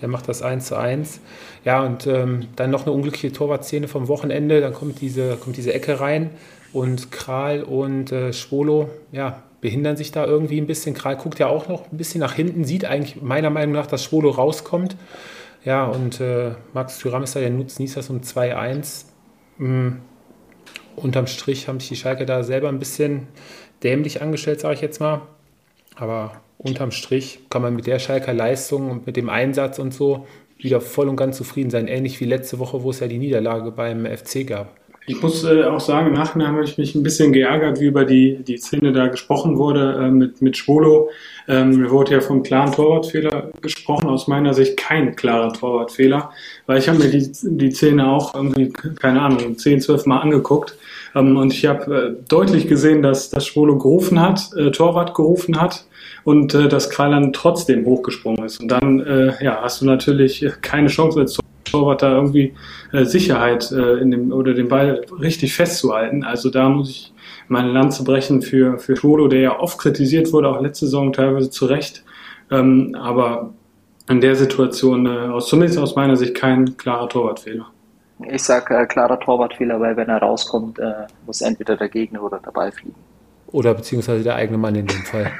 [0.00, 1.20] Der macht das 1 zu 1.
[1.64, 4.60] Ja, und ähm, dann noch eine unglückliche Torwartszene vom Wochenende.
[4.60, 6.30] Dann kommt diese, kommt diese Ecke rein
[6.72, 10.94] und Kral und äh, Schwolo, ja, behindern sich da irgendwie ein bisschen.
[10.94, 14.04] Kral guckt ja auch noch ein bisschen nach hinten, sieht eigentlich meiner Meinung nach, dass
[14.04, 14.96] Schwolo rauskommt.
[15.64, 19.04] Ja, und äh, Max Thüram ist da der Nutznießer um 2-1.
[19.58, 19.98] Mhm.
[20.96, 23.28] Unterm Strich haben sich die Schalke da selber ein bisschen
[23.82, 25.22] dämlich angestellt, sage ich jetzt mal.
[25.94, 30.26] Aber unterm Strich kann man mit der Schalker Leistung und mit dem Einsatz und so
[30.58, 31.88] wieder voll und ganz zufrieden sein.
[31.88, 34.76] Ähnlich wie letzte Woche, wo es ja die Niederlage beim FC gab.
[35.06, 38.04] Ich muss äh, auch sagen, im Nachhinein habe ich mich ein bisschen geärgert, wie über
[38.04, 41.10] die, die Szene da gesprochen wurde äh, mit, mit Schwolo.
[41.48, 46.30] Ähm, mir wurde ja vom klaren Torwartfehler gesprochen, aus meiner Sicht kein klarer Torwartfehler,
[46.66, 50.76] weil ich habe mir die, die Szene auch irgendwie, keine Ahnung, 10, 12 Mal angeguckt
[51.16, 55.60] ähm, und ich habe äh, deutlich gesehen, dass, dass Schwolo gerufen hat, äh, Torwart gerufen
[55.60, 55.84] hat
[56.22, 58.60] und äh, dass Kralern trotzdem hochgesprungen ist.
[58.60, 62.54] Und dann äh, ja, hast du natürlich keine Chance als Torwart da irgendwie
[62.92, 66.24] äh, Sicherheit äh, in dem oder den Ball richtig festzuhalten.
[66.24, 67.12] Also da muss ich
[67.48, 71.50] meine Lanze brechen für für Schwolo, der ja oft kritisiert wurde, auch letzte Saison teilweise
[71.50, 72.04] zu Recht.
[72.50, 73.52] Ähm, aber
[74.08, 77.66] in der Situation, äh, aus, zumindest aus meiner Sicht, kein klarer Torwartfehler.
[78.28, 82.40] Ich sage äh, klarer Torwartfehler, weil wenn er rauskommt, äh, muss entweder der Gegner oder
[82.42, 82.94] dabei fliegen.
[83.48, 85.30] Oder beziehungsweise der eigene Mann in dem Fall.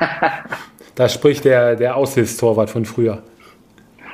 [0.94, 3.22] da spricht der, der Aushilfstorwart von früher.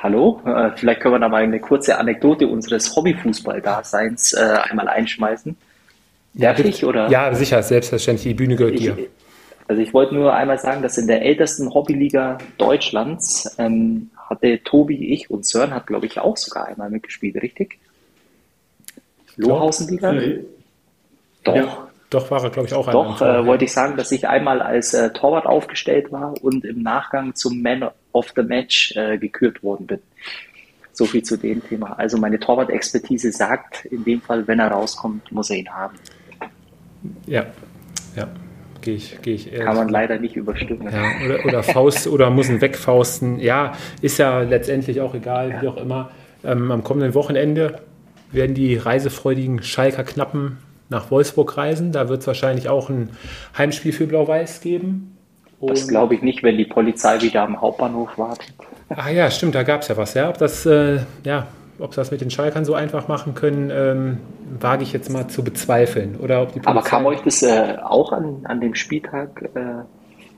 [0.01, 4.39] Hallo, äh, vielleicht können wir da mal eine kurze Anekdote unseres Hobbyfußball-Daseins äh,
[4.69, 5.57] einmal einschmeißen.
[6.35, 7.09] Darf ich, oder?
[7.09, 8.29] Ja, sicher, selbstverständlich.
[8.29, 8.97] Die Bühne gehört ich, dir.
[9.67, 15.13] Also ich wollte nur einmal sagen, dass in der ältesten Hobbyliga Deutschlands ähm, hatte Tobi,
[15.13, 17.77] ich und Sören hat, glaube ich, auch sogar einmal mitgespielt, richtig?
[19.35, 20.13] Lohausenliga?
[20.13, 20.45] Äh,
[21.43, 21.55] Doch.
[21.55, 21.89] Ja.
[22.09, 24.95] Doch war er, glaube ich, auch Doch, äh, wollte ich sagen, dass ich einmal als
[24.95, 29.87] äh, Torwart aufgestellt war und im Nachgang zum Man of the Match äh, gekürt worden
[29.87, 29.99] bin.
[30.91, 31.93] So viel zu dem Thema.
[31.93, 35.95] Also meine Torwart-Expertise sagt in dem Fall, wenn er rauskommt, muss er ihn haben.
[37.25, 37.45] Ja,
[38.15, 38.27] ja.
[38.81, 40.89] Gehe ich, geh ich Kann man leider nicht überstimmen.
[40.89, 43.39] Ja, oder, oder Faust oder muss ihn wegfausten.
[43.39, 45.61] Ja, ist ja letztendlich auch egal, ja.
[45.61, 46.11] wie auch immer.
[46.43, 47.81] Ähm, am kommenden Wochenende
[48.31, 51.91] werden die reisefreudigen Schalker Knappen nach Wolfsburg reisen.
[51.91, 53.09] Da wird es wahrscheinlich auch ein
[53.57, 55.17] Heimspiel für Blau-Weiß geben.
[55.59, 58.53] Und das glaube ich nicht, wenn die Polizei wieder am Hauptbahnhof wartet.
[58.89, 60.13] Ah ja, stimmt, da gab es ja was.
[60.13, 61.47] Ja, ob das, äh, ja,
[61.79, 64.17] ob das mit den Schalkern so einfach machen können, ähm,
[64.59, 66.15] wage ich jetzt mal zu bezweifeln.
[66.17, 69.83] Oder ob die Polizei Aber kam euch das äh, auch an, an dem Spieltag äh,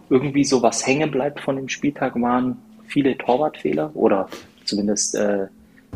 [0.09, 2.19] irgendwie so was hängen bleibt von dem Spieltag?
[2.19, 2.57] Waren
[2.87, 4.27] viele Torwartfehler oder
[4.65, 5.47] zumindest äh,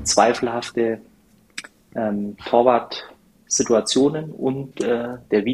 [0.04, 1.00] zweifelhafte
[1.96, 3.04] ähm, Torwart-
[3.48, 5.46] Situationen und äh, der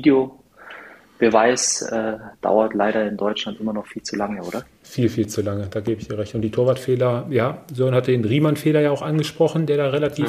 [1.21, 4.63] Videobeweis äh, dauert leider in Deutschland immer noch viel zu lange, oder?
[4.81, 6.33] Viel, viel zu lange, da gebe ich dir recht.
[6.33, 10.27] Und die Torwartfehler, ja, Sören hatte den Riemann-Fehler ja auch angesprochen, der da relativ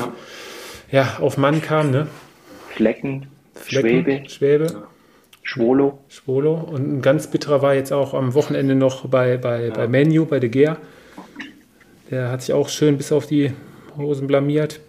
[0.91, 1.01] ja.
[1.01, 1.91] ja auf Mann kam.
[1.91, 2.09] Ne?
[2.69, 4.29] Flecken, Flecken Schwäbe.
[4.29, 4.83] Schwäbe.
[5.43, 5.99] Schwolo.
[6.09, 6.55] Schwolo.
[6.55, 9.73] Und ein ganz bitterer war jetzt auch am Wochenende noch bei, bei, ja.
[9.73, 10.77] bei Menu, bei De Gea.
[12.11, 13.53] Der hat sich auch schön bis auf die
[13.97, 14.81] Hosen blamiert.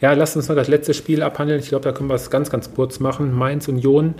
[0.00, 1.60] Ja, lasst uns mal das letzte Spiel abhandeln.
[1.60, 3.32] Ich glaube, da können wir es ganz, ganz kurz machen.
[3.32, 4.14] Mainz Union,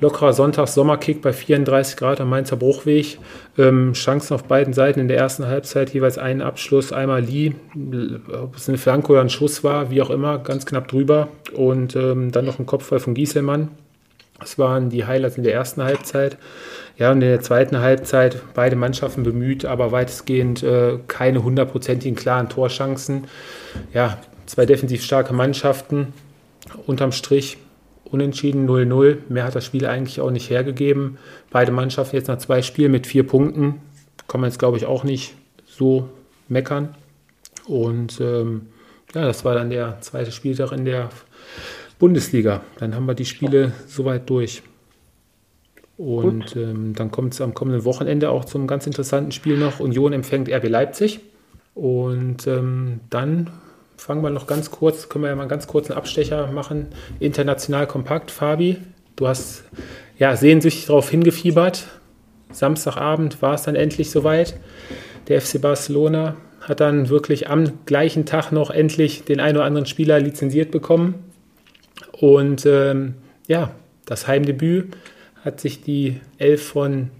[0.00, 3.18] lockerer Sonntags-Sommerkick bei 34 Grad am Mainzer Bruchweg.
[3.56, 7.52] Ähm, Chancen auf beiden Seiten in der ersten Halbzeit, jeweils einen Abschluss, einmal Lee,
[8.32, 11.28] ob es eine Flanke oder ein Schuss war, wie auch immer, ganz knapp drüber.
[11.54, 13.68] Und ähm, dann noch ein Kopfball von Gieselmann.
[14.40, 16.38] Das waren die Highlights in der ersten Halbzeit.
[16.96, 22.48] Ja, und in der zweiten Halbzeit beide Mannschaften bemüht, aber weitestgehend äh, keine hundertprozentigen klaren
[22.48, 23.26] Torchancen.
[23.92, 24.18] Ja,
[24.48, 26.14] Zwei defensiv starke Mannschaften.
[26.86, 27.58] Unterm Strich
[28.06, 29.18] unentschieden 0-0.
[29.28, 31.18] Mehr hat das Spiel eigentlich auch nicht hergegeben.
[31.50, 33.74] Beide Mannschaften jetzt nach zwei Spielen mit vier Punkten.
[34.26, 35.34] Kann man jetzt, glaube ich, auch nicht
[35.66, 36.08] so
[36.48, 36.94] meckern.
[37.66, 38.68] Und ähm,
[39.14, 41.10] ja, das war dann der zweite Spieltag in der
[41.98, 42.62] Bundesliga.
[42.78, 44.62] Dann haben wir die Spiele soweit durch.
[45.98, 49.78] Und ähm, dann kommt es am kommenden Wochenende auch zum ganz interessanten Spiel noch.
[49.78, 51.20] Union empfängt RB Leipzig.
[51.74, 53.50] Und ähm, dann
[53.98, 56.86] fangen wir noch ganz kurz, können wir ja mal einen ganz kurzen Abstecher machen.
[57.20, 58.78] International kompakt, Fabi,
[59.16, 59.64] du hast
[60.18, 61.88] ja sehnsüchtig darauf hingefiebert.
[62.50, 64.58] Samstagabend war es dann endlich soweit.
[65.26, 69.86] Der FC Barcelona hat dann wirklich am gleichen Tag noch endlich den einen oder anderen
[69.86, 71.16] Spieler lizenziert bekommen.
[72.12, 73.14] Und ähm,
[73.46, 73.72] ja,
[74.06, 74.96] das Heimdebüt
[75.44, 77.10] hat sich die Elf von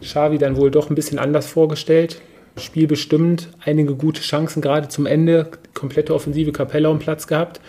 [0.00, 2.20] Xavi dann wohl doch ein bisschen anders vorgestellt.
[2.56, 7.60] Spiel bestimmt, einige gute Chancen gerade zum Ende, komplette offensive Capella um Platz gehabt.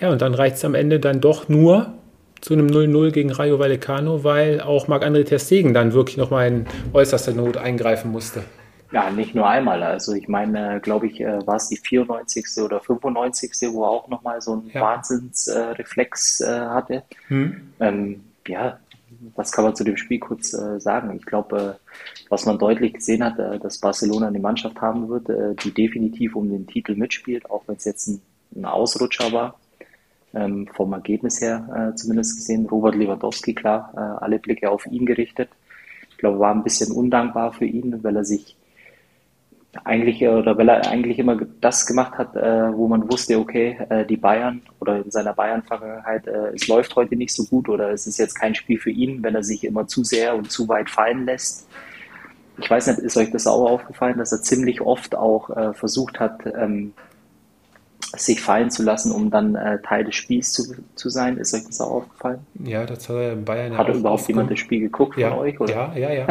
[0.00, 1.94] Ja, und dann reicht es am Ende dann doch nur
[2.40, 6.66] zu einem 0-0 gegen Rayo Vallecano, weil auch Marc-André Ter Stegen dann wirklich nochmal in
[6.92, 8.44] äußerster Not eingreifen musste.
[8.92, 9.82] Ja, nicht nur einmal.
[9.82, 12.46] Also ich meine, glaube ich, äh, war es die 94.
[12.62, 13.52] oder 95.
[13.72, 14.80] wo er auch nochmal so einen ja.
[14.80, 17.02] Wahnsinnsreflex äh, hatte.
[17.28, 17.72] Hm.
[17.80, 18.78] Ähm, ja,
[19.34, 21.16] was kann man zu dem Spiel kurz äh, sagen?
[21.16, 21.78] Ich glaube,
[22.28, 26.36] was man deutlich gesehen hat, äh, dass Barcelona eine Mannschaft haben wird, äh, die definitiv
[26.36, 28.20] um den Titel mitspielt, auch wenn es jetzt ein,
[28.54, 29.58] ein, Ausrutscher war.
[30.34, 32.66] Ähm, vom Ergebnis her äh, zumindest gesehen.
[32.66, 35.48] Robert Lewandowski, klar, äh, alle Blicke auf ihn gerichtet.
[36.10, 38.56] Ich glaube, war ein bisschen undankbar für ihn, weil er sich
[39.84, 44.04] eigentlich oder weil er eigentlich immer das gemacht hat, äh, wo man wusste, okay, äh,
[44.04, 48.06] die Bayern oder in seiner Bayern-Vergangenheit, äh, es läuft heute nicht so gut oder es
[48.06, 50.90] ist jetzt kein Spiel für ihn, wenn er sich immer zu sehr und zu weit
[50.90, 51.68] fallen lässt.
[52.58, 56.20] Ich weiß nicht, ist euch das auch aufgefallen, dass er ziemlich oft auch äh, versucht
[56.20, 56.94] hat, ähm,
[58.18, 61.36] sich fallen zu lassen, um dann äh, Teil des Spiels zu, zu sein.
[61.36, 62.40] Ist euch das auch aufgefallen?
[62.64, 65.38] Ja, das hat er in Bayern Hat ja überhaupt jemand das Spiel geguckt ja, von
[65.38, 65.60] euch?
[65.60, 65.72] Oder?
[65.72, 66.26] Ja, ja, ja.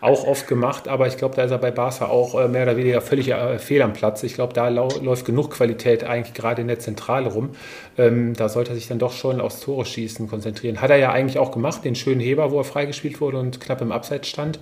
[0.00, 2.76] auch oft gemacht, aber ich glaube, da ist er bei Barca auch äh, mehr oder
[2.76, 4.22] weniger völlig äh, fehl am Platz.
[4.22, 7.50] Ich glaube, da läuft genug Qualität eigentlich gerade in der Zentrale rum.
[7.98, 10.80] Ähm, da sollte er sich dann doch schon aufs Tore schießen konzentrieren.
[10.80, 13.80] Hat er ja eigentlich auch gemacht, den schönen Heber, wo er freigespielt wurde und knapp
[13.80, 14.60] im Abseits stand.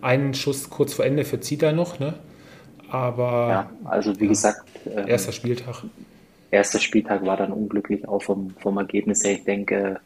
[0.00, 2.14] Einen Schuss kurz vor Ende für Zita noch, ne?
[2.90, 3.48] Aber.
[3.48, 4.62] Ja, also wie ja, gesagt.
[4.86, 5.82] Ähm, erster Spieltag.
[6.50, 9.32] Erster Spieltag war dann unglücklich auch vom, vom Ergebnis her.
[9.32, 10.00] Ich denke,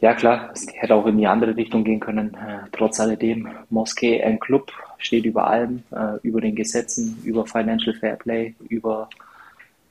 [0.00, 2.34] ja klar, es hätte auch in die andere Richtung gehen können.
[2.34, 7.94] Äh, trotz alledem, Moskee, ein Club, steht über allem, äh, über den Gesetzen, über Financial
[7.94, 9.08] Fair Play, über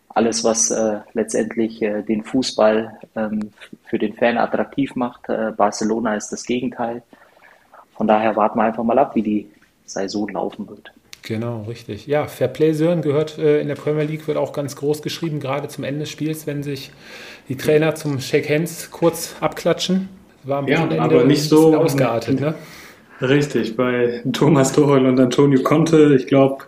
[0.09, 3.51] alles, was äh, letztendlich äh, den Fußball ähm,
[3.85, 5.27] für den Fan attraktiv macht.
[5.29, 7.01] Äh, Barcelona ist das Gegenteil.
[7.95, 9.49] Von daher warten wir einfach mal ab, wie die
[9.85, 10.91] Saison laufen wird.
[11.23, 12.05] Genau, richtig.
[12.05, 15.69] Ja, Fairplay Sören gehört äh, in der Premier League, wird auch ganz groß geschrieben, gerade
[15.69, 16.91] zum Ende des Spiels, wenn sich
[17.47, 20.09] die Trainer zum Shake Hands kurz abklatschen.
[20.43, 22.55] War am ja, aber nicht so ausgeartet, ne?
[23.21, 26.65] Richtig, bei Thomas Tuchel und Antonio Conte, ich glaube,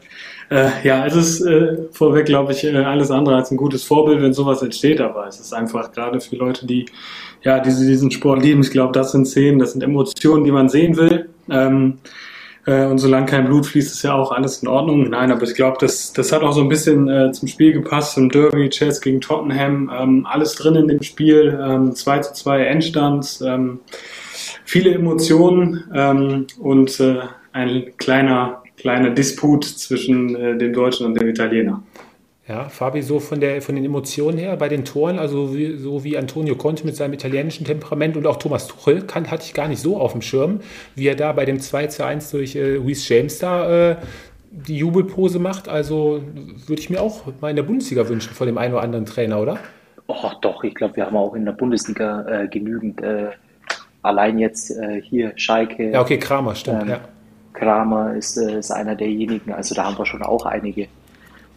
[0.49, 4.21] äh, ja, es ist äh, vorweg, glaube ich, äh, alles andere als ein gutes Vorbild,
[4.21, 6.85] wenn sowas entsteht, aber es ist einfach gerade für Leute, die
[7.41, 10.69] ja diese, diesen Sport lieben, ich glaube, das sind Szenen, das sind Emotionen, die man
[10.69, 11.29] sehen will.
[11.49, 11.97] Ähm,
[12.65, 15.09] äh, und solange kein Blut fließt, ist ja auch alles in Ordnung.
[15.09, 18.17] Nein, aber ich glaube, das, das hat auch so ein bisschen äh, zum Spiel gepasst.
[18.17, 21.57] Im Derby, Chess gegen Tottenham, ähm, alles drin in dem Spiel.
[21.61, 23.39] Ähm, 2 zu 2 Endstand.
[23.45, 23.79] Ähm,
[24.63, 27.19] viele Emotionen ähm, und äh,
[27.53, 31.83] ein kleiner, kleiner Disput zwischen äh, dem Deutschen und dem Italiener.
[32.47, 36.03] Ja, Fabi, so von, der, von den Emotionen her bei den Toren, also wie, so
[36.03, 39.67] wie Antonio Conte mit seinem italienischen Temperament und auch Thomas Tuchel, kann, hatte ich gar
[39.67, 40.59] nicht so auf dem Schirm,
[40.93, 43.95] wie er da bei dem 2 zu 1 durch äh, Luis James da äh,
[44.51, 45.67] die Jubelpose macht.
[45.67, 46.21] Also
[46.67, 49.41] würde ich mir auch mal in der Bundesliga wünschen von dem einen oder anderen Trainer,
[49.41, 49.57] oder?
[50.05, 53.01] Oh, doch, ich glaube, wir haben auch in der Bundesliga äh, genügend.
[53.01, 53.31] Äh,
[54.03, 55.91] allein jetzt äh, hier Schalke.
[55.91, 56.99] Ja, okay, Kramer, stimmt, ähm, ja.
[57.53, 60.87] Kramer ist, äh, ist einer derjenigen, also da haben wir schon auch einige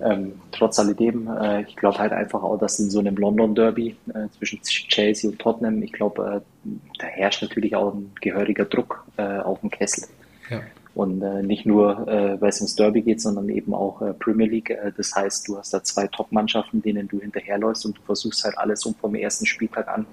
[0.01, 3.97] ähm, trotz alledem, äh, ich glaube halt einfach auch, dass in so einem London Derby
[4.15, 6.69] äh, zwischen Chelsea und Tottenham, ich glaube, äh,
[6.99, 10.09] da herrscht natürlich auch ein gehöriger Druck äh, auf dem Kessel.
[10.51, 10.61] Ja.
[10.95, 14.77] Und äh, nicht nur, äh, weil es ums Derby geht, sondern eben auch Premier League.
[14.97, 18.85] das heißt, du hast da zwei Top-Mannschaften, denen du hinterherläufst und du versuchst halt alles,
[18.85, 20.07] um vom ersten Spieltag an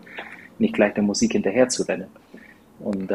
[0.58, 2.08] nicht gleich der Musik hinterher zu rennen.
[2.80, 3.12] Und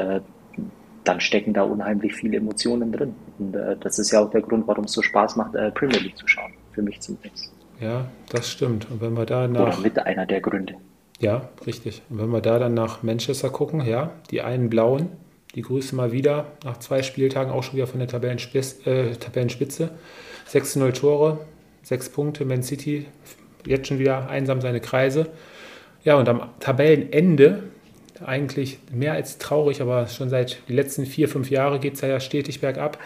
[1.05, 3.15] dann stecken da unheimlich viele Emotionen drin.
[3.39, 6.27] Und das ist ja auch der Grund, warum es so Spaß macht, Premier League zu
[6.27, 7.53] schauen für mich zumindest.
[7.81, 8.91] Ja, das stimmt.
[8.91, 9.79] Und wenn wir da nach.
[9.79, 10.75] Oder mit einer der Gründe.
[11.19, 12.03] Ja, richtig.
[12.09, 15.09] Und wenn wir da dann nach Manchester gucken, ja, die einen Blauen,
[15.55, 18.91] die grüßen mal wieder nach zwei Spieltagen auch schon wieder von der Tabellenspitze.
[18.91, 19.91] Äh, Tabellenspitze.
[20.49, 21.39] 6-0 Tore,
[21.83, 23.07] 6 Punkte, Man City
[23.67, 25.29] jetzt schon wieder einsam seine Kreise.
[26.03, 27.65] Ja, und am Tabellenende,
[28.25, 32.21] eigentlich mehr als traurig, aber schon seit den letzten vier, fünf Jahren geht es ja
[32.21, 32.99] stetig bergab.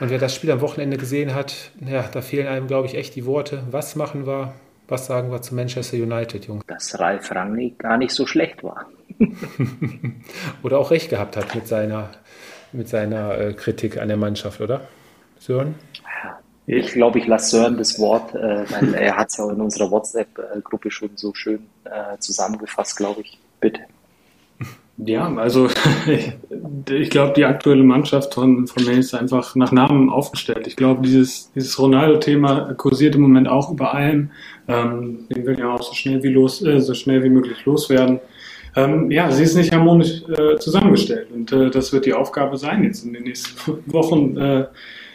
[0.00, 3.16] Und wer das Spiel am Wochenende gesehen hat, ja, da fehlen einem, glaube ich, echt
[3.16, 3.64] die Worte.
[3.70, 4.54] Was machen wir?
[4.86, 6.64] Was sagen wir zu Manchester United, Jungs?
[6.66, 8.86] Dass Ralf Rangnick gar nicht so schlecht war.
[10.62, 12.10] oder auch recht gehabt hat mit seiner,
[12.72, 14.82] mit seiner äh, Kritik an der Mannschaft, oder?
[15.38, 15.74] Sören?
[16.66, 19.90] Ich glaube, ich lasse Sören das Wort, äh, weil er hat es ja in unserer
[19.90, 23.38] WhatsApp-Gruppe schon so schön äh, zusammengefasst, glaube ich.
[23.60, 23.80] Bitte.
[25.04, 25.68] Ja, also
[26.90, 30.66] ich, glaube, die aktuelle Mannschaft von, von Mail ist einfach nach Namen aufgestellt.
[30.66, 34.30] Ich glaube, dieses, dieses Ronaldo-Thema kursiert im Moment auch über allem.
[34.66, 38.18] Ähm, den will ja auch so schnell wie los, äh, so schnell wie möglich loswerden.
[38.74, 42.82] Ähm, ja, sie ist nicht harmonisch äh, zusammengestellt und äh, das wird die Aufgabe sein
[42.82, 44.36] jetzt in den nächsten Wochen.
[44.36, 44.66] Äh,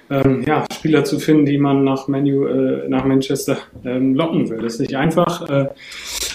[0.09, 4.61] ähm, ja, Spieler zu finden, die man nach, Menu, äh, nach Manchester ähm, locken will.
[4.61, 5.69] Das ist nicht einfach.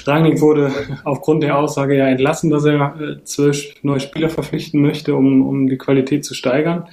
[0.09, 0.73] Rangnick wurde
[1.05, 5.69] aufgrund der Aussage ja entlassen, dass er äh, zwölf neue Spieler verpflichten möchte, um, um
[5.69, 6.87] die Qualität zu steigern.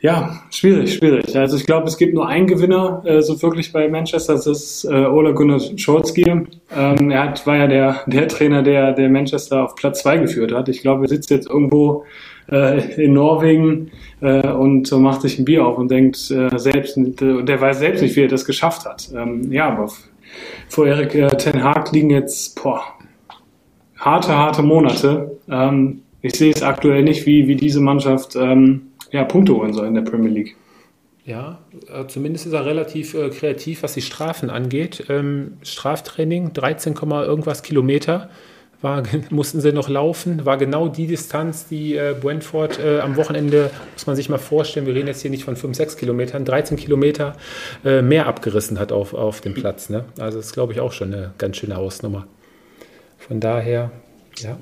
[0.00, 1.36] Ja, schwierig, schwierig.
[1.36, 4.84] Also ich glaube, es gibt nur einen Gewinner, äh, so wirklich bei Manchester, das ist
[4.84, 6.46] äh, Ola Gunnar Scholzgier.
[6.76, 10.52] Ähm, er hat, war ja der, der Trainer, der, der Manchester auf Platz zwei geführt
[10.52, 10.68] hat.
[10.68, 12.04] Ich glaube, er sitzt jetzt irgendwo
[12.50, 17.60] äh, in Norwegen äh, und macht sich ein Bier auf und denkt äh, selbst, der
[17.60, 19.08] weiß selbst nicht, wie er das geschafft hat.
[19.14, 19.88] Ähm, ja, aber
[20.68, 22.82] vor Erik äh, Ten Haag liegen jetzt boah,
[23.96, 25.38] harte, harte Monate.
[25.48, 29.86] Ähm, ich sehe es aktuell nicht, wie, wie diese Mannschaft ähm, ja, Punkte holen soll
[29.86, 30.56] in der Premier League.
[31.24, 31.58] Ja,
[31.92, 35.06] äh, zumindest ist er relativ äh, kreativ, was die Strafen angeht.
[35.08, 38.30] Ähm, Straftraining, 13, irgendwas Kilometer
[38.86, 40.46] war, mussten sie noch laufen.
[40.46, 44.86] War genau die Distanz, die äh, Brentford äh, am Wochenende, muss man sich mal vorstellen,
[44.86, 47.34] wir reden jetzt hier nicht von 5, 6 Kilometern, 13 Kilometer
[47.84, 49.90] äh, mehr abgerissen hat auf, auf dem Platz.
[49.90, 50.04] Ne?
[50.18, 52.26] Also das ist, glaube ich, auch schon eine ganz schöne Hausnummer.
[53.18, 53.90] Von daher,
[54.38, 54.56] ja,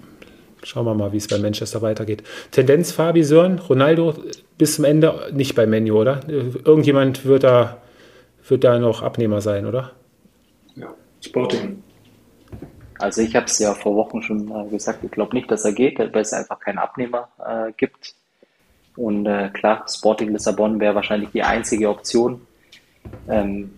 [0.62, 2.22] schauen wir mal, wie es bei Manchester weitergeht.
[2.50, 4.14] Tendenz Fabi Sören, Ronaldo
[4.56, 6.20] bis zum Ende nicht bei Menu, oder?
[6.28, 7.82] Irgendjemand wird da,
[8.48, 9.90] wird da noch Abnehmer sein, oder?
[10.76, 11.82] Ja, Sporting.
[13.04, 15.72] Also ich habe es ja vor Wochen schon äh, gesagt, ich glaube nicht, dass er
[15.72, 18.14] geht, weil es einfach keinen Abnehmer äh, gibt.
[18.96, 22.40] Und äh, klar, Sporting Lissabon wäre wahrscheinlich die einzige Option.
[23.28, 23.72] Ähm,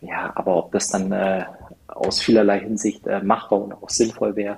[0.00, 1.44] ja, aber ob das dann äh,
[1.86, 4.56] aus vielerlei Hinsicht äh, machbar und auch sinnvoll wäre,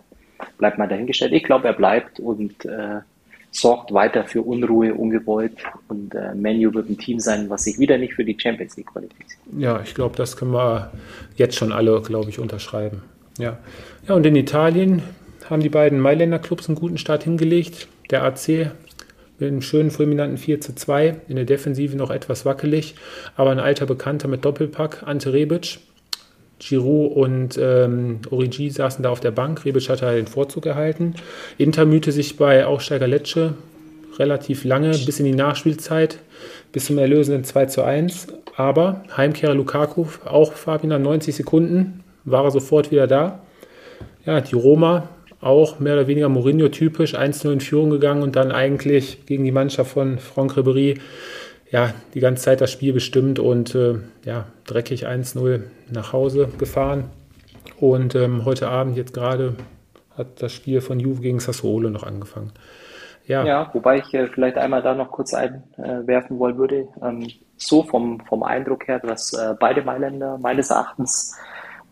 [0.57, 1.33] bleibt mal dahingestellt.
[1.35, 3.01] Ich glaube, er bleibt und äh,
[3.51, 5.59] sorgt weiter für Unruhe, ungewollt.
[5.89, 8.87] Und äh, Menu wird ein Team sein, was sich wieder nicht für die Champions League
[8.87, 9.41] qualifiziert.
[9.59, 10.91] Ja, ich glaube, das können wir
[11.37, 13.03] jetzt schon alle, glaube ich, unterschreiben.
[13.39, 13.59] Ja.
[14.07, 15.03] ja, und in Italien
[15.49, 17.89] haben die beiden Mailänder Clubs einen guten Start hingelegt.
[18.11, 18.71] Der AC
[19.39, 22.97] mit einem schönen fulminanten 4 zu 2, in der Defensive noch etwas wackelig,
[23.37, 25.79] aber ein alter Bekannter mit Doppelpack, Ante Rebic.
[26.61, 29.65] Giroud und ähm, Origi saßen da auf der Bank.
[29.65, 31.15] Rebic hat den Vorzug erhalten.
[31.57, 33.55] Inter mühte sich bei Aufsteiger Lecce
[34.19, 36.19] relativ lange, bis in die Nachspielzeit,
[36.73, 38.27] bis zum erlösenden 2 zu 1.
[38.57, 43.41] Aber Heimkehrer Lukaku, auch Fabian 90 Sekunden, war er sofort wieder da.
[44.25, 45.09] Ja, die Roma
[45.41, 49.93] auch mehr oder weniger Mourinho-typisch, 1-0 in Führung gegangen und dann eigentlich gegen die Mannschaft
[49.93, 50.99] von Franck Ribéry
[51.71, 57.11] ja, die ganze Zeit das Spiel bestimmt und äh, ja, dreckig 1-0 nach Hause gefahren.
[57.79, 59.55] Und ähm, heute Abend jetzt gerade
[60.17, 62.53] hat das Spiel von Juve gegen Sassuolo noch angefangen.
[63.27, 66.89] Ja, ja wobei ich äh, vielleicht einmal da noch kurz einwerfen wollen würde.
[67.03, 71.37] Ähm, so vom, vom Eindruck her, dass äh, beide Mailänder meines Erachtens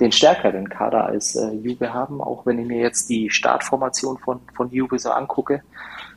[0.00, 4.40] den stärkeren Kader als äh, Juve haben, auch wenn ich mir jetzt die Startformation von,
[4.54, 5.62] von Juve so angucke.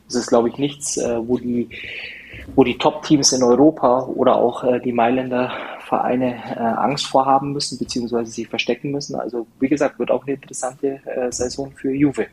[0.06, 1.68] Das ist, glaube ich, nichts, äh, wo die,
[2.54, 5.52] wo die Top-Teams in Europa oder auch äh, die Mailänder
[5.90, 9.16] Vereine äh, Angst vorhaben müssen, beziehungsweise sich verstecken müssen.
[9.16, 12.26] Also, wie gesagt, wird auch eine interessante äh, Saison für Juve.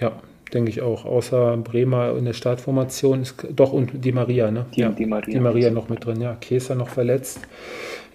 [0.00, 0.12] Ja,
[0.52, 1.04] denke ich auch.
[1.04, 4.66] Außer Bremer in der Startformation ist doch und die Maria, ne?
[4.74, 5.34] Die, ja, die Maria.
[5.34, 6.34] Die Maria noch mit drin, ja.
[6.40, 7.40] Käser noch verletzt.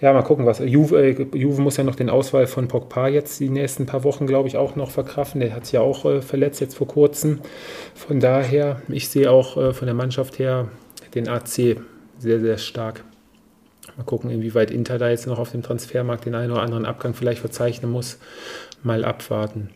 [0.02, 0.60] Ja, mal gucken, was.
[0.60, 4.48] Juve, Juve muss ja noch den Auswahl von Pogba jetzt die nächsten paar Wochen, glaube
[4.48, 5.42] ich, auch noch verkraften.
[5.42, 7.42] Der hat sich ja auch äh, verletzt jetzt vor kurzem.
[7.96, 10.70] Von daher, ich sehe auch äh, von der Mannschaft her
[11.16, 11.78] den AC
[12.18, 13.04] sehr, sehr stark.
[13.98, 17.14] Mal gucken, inwieweit Inter da jetzt noch auf dem Transfermarkt den einen oder anderen Abgang
[17.14, 18.20] vielleicht verzeichnen muss.
[18.84, 19.72] Mal abwarten.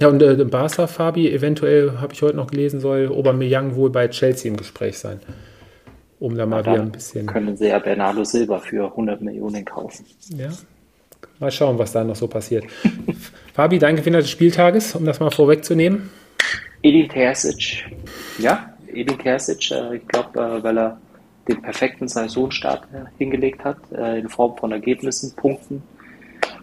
[0.00, 4.08] Ja, und äh, Barca, Fabi, eventuell, habe ich heute noch gelesen, soll Aubameyang wohl bei
[4.08, 5.20] Chelsea im Gespräch sein
[6.20, 7.26] um da mal wieder ein bisschen.
[7.26, 10.04] Können sie ja Bernardo Silva für 100 Millionen kaufen.
[10.36, 10.50] Ja.
[11.38, 12.64] Mal schauen, was da noch so passiert.
[13.54, 16.10] Fabi, dein Gewinner des Spieltages, um das mal vorwegzunehmen.
[16.82, 17.86] Edin Terzic.
[18.38, 21.00] Ja, Edin Terzic, äh, ich glaube, äh, weil er
[21.48, 25.82] den perfekten Saisonstart äh, hingelegt hat, in Form von Ergebnissen, Punkten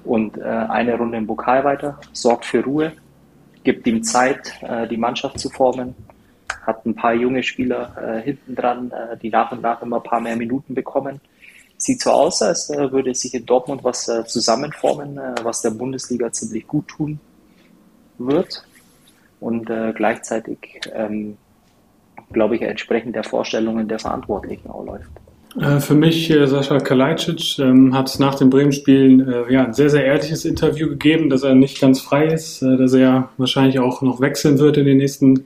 [0.06, 2.94] und eine Runde im Pokal weiter, sorgt für Ruhe,
[3.66, 4.54] gibt ihm Zeit,
[4.90, 5.94] die Mannschaft zu formen,
[6.66, 10.04] hat ein paar junge Spieler äh, hinten dran, äh, die nach und nach immer ein
[10.04, 11.22] paar mehr Minuten bekommen.
[11.78, 15.72] Sieht so aus, als äh, würde sich in Dortmund was äh, zusammenformen, äh, was der
[15.72, 17.20] Bundesliga ziemlich gut tun
[18.18, 18.64] wird.
[19.40, 21.38] Und äh, gleichzeitig, ähm,
[22.32, 25.12] glaube ich, entsprechend der Vorstellungen der Verantwortlichen auch läuft.
[25.60, 29.74] Äh, für mich, äh, Sascha Kalajdzic, ähm, hat es nach dem Bremen-Spiel äh, ja, ein
[29.74, 34.02] sehr, sehr ehrliches Interview gegeben, dass er nicht ganz frei ist, dass er wahrscheinlich auch
[34.02, 35.46] noch wechseln wird in den nächsten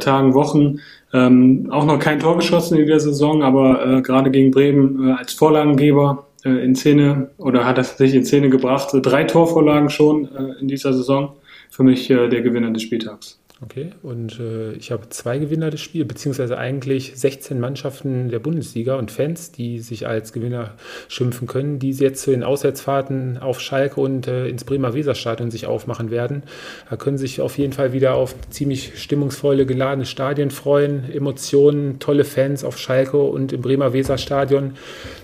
[0.00, 0.78] Tagen, Wochen.
[1.12, 6.28] Ähm, auch noch kein Tor geschossen in der Saison, aber gerade gegen Bremen als Vorlagengeber
[6.44, 8.90] in Szene oder hat er sich in Szene gebracht.
[8.92, 10.28] Drei Torvorlagen schon
[10.60, 11.32] in dieser Saison.
[11.70, 13.41] Für mich der Gewinner des Spieltags.
[13.64, 18.96] Okay, und äh, ich habe zwei Gewinner des Spiels, beziehungsweise eigentlich 16 Mannschaften der Bundesliga
[18.96, 20.74] und Fans, die sich als Gewinner
[21.06, 25.66] schimpfen können, die jetzt zu den Auswärtsfahrten auf Schalke und äh, ins Bremer Weserstadion sich
[25.66, 26.42] aufmachen werden.
[26.90, 32.24] Da können sich auf jeden Fall wieder auf ziemlich stimmungsvolle, geladene Stadien freuen, Emotionen, tolle
[32.24, 34.72] Fans auf Schalke und im Bremer Weserstadion.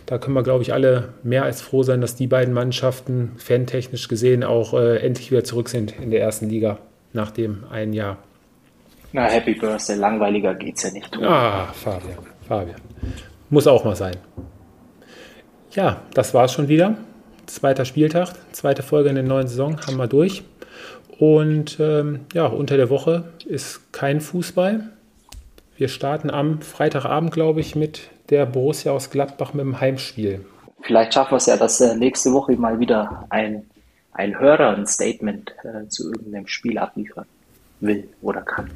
[0.06, 4.06] Da können wir, glaube ich, alle mehr als froh sein, dass die beiden Mannschaften fantechnisch
[4.06, 6.78] gesehen auch äh, endlich wieder zurück sind in der ersten Liga
[7.12, 8.18] nach dem einen Jahr.
[9.12, 11.16] Na, Happy Birthday, langweiliger geht's ja nicht.
[11.22, 12.80] Ah, Fabian, Fabian.
[13.48, 14.16] Muss auch mal sein.
[15.72, 16.96] Ja, das war's schon wieder.
[17.46, 20.42] Zweiter Spieltag, zweite Folge in der neuen Saison haben wir durch.
[21.18, 24.90] Und ähm, ja, unter der Woche ist kein Fußball.
[25.76, 30.44] Wir starten am Freitagabend, glaube ich, mit der Borussia aus Gladbach mit dem Heimspiel.
[30.82, 33.64] Vielleicht schaffen wir es ja, dass äh, nächste Woche mal wieder ein,
[34.12, 37.24] ein Hörer ein Statement äh, zu irgendeinem Spiel abliefern
[37.80, 38.70] will oder kann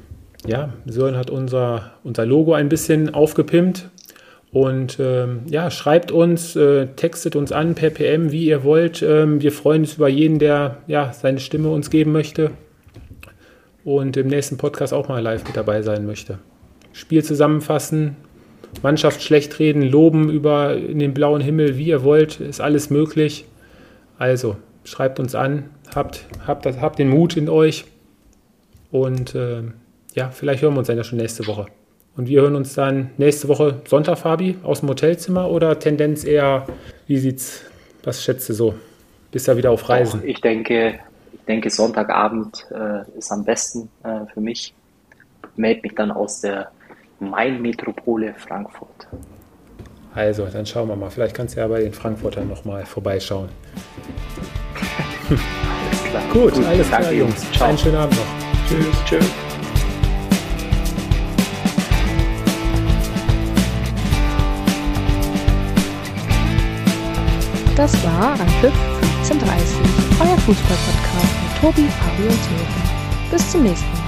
[0.46, 3.88] ja, Sören hat unser, unser Logo ein bisschen aufgepimpt.
[4.52, 9.02] Und ähm, ja, schreibt uns, äh, textet uns an per PM, wie ihr wollt.
[9.02, 12.50] Ähm, wir freuen uns über jeden, der ja, seine Stimme uns geben möchte
[13.84, 16.38] und im nächsten Podcast auch mal live mit dabei sein möchte.
[16.92, 18.16] Spiel zusammenfassen,
[18.82, 23.46] Mannschaft schlecht reden, loben über in den blauen Himmel, wie ihr wollt, ist alles möglich.
[24.18, 27.86] Also schreibt uns an, habt, habt, habt den Mut in euch
[28.90, 29.62] und äh,
[30.14, 31.66] ja, vielleicht hören wir uns dann ja schon nächste Woche.
[32.16, 36.66] Und wir hören uns dann nächste Woche Sonntag, Fabi, aus dem Hotelzimmer oder Tendenz eher,
[37.06, 37.64] wie sieht's,
[38.04, 38.74] was schätzt du so?
[39.30, 40.20] Bist du ja wieder auf Reisen?
[40.20, 40.98] Auch ich denke,
[41.32, 44.74] ich denke Sonntagabend äh, ist am besten äh, für mich.
[45.56, 46.70] Melde mich dann aus der
[47.20, 49.08] Main-Metropole Frankfurt.
[50.14, 51.10] Also, dann schauen wir mal.
[51.10, 53.48] Vielleicht kannst du ja bei den Frankfurtern nochmal vorbeischauen.
[55.30, 56.22] alles klar.
[56.32, 57.52] Gut, Gut alles klar, Jungs.
[57.52, 57.68] Ciao.
[57.68, 58.68] Einen schönen Abend noch.
[58.68, 59.04] Tschüss.
[59.06, 59.51] Tschüss.
[67.74, 68.74] Das war Anpfiff
[69.22, 69.76] 1530,
[70.20, 73.30] euer Fußballpodcast mit Tobi, Fabi und Sören.
[73.30, 74.01] Bis zum nächsten Mal.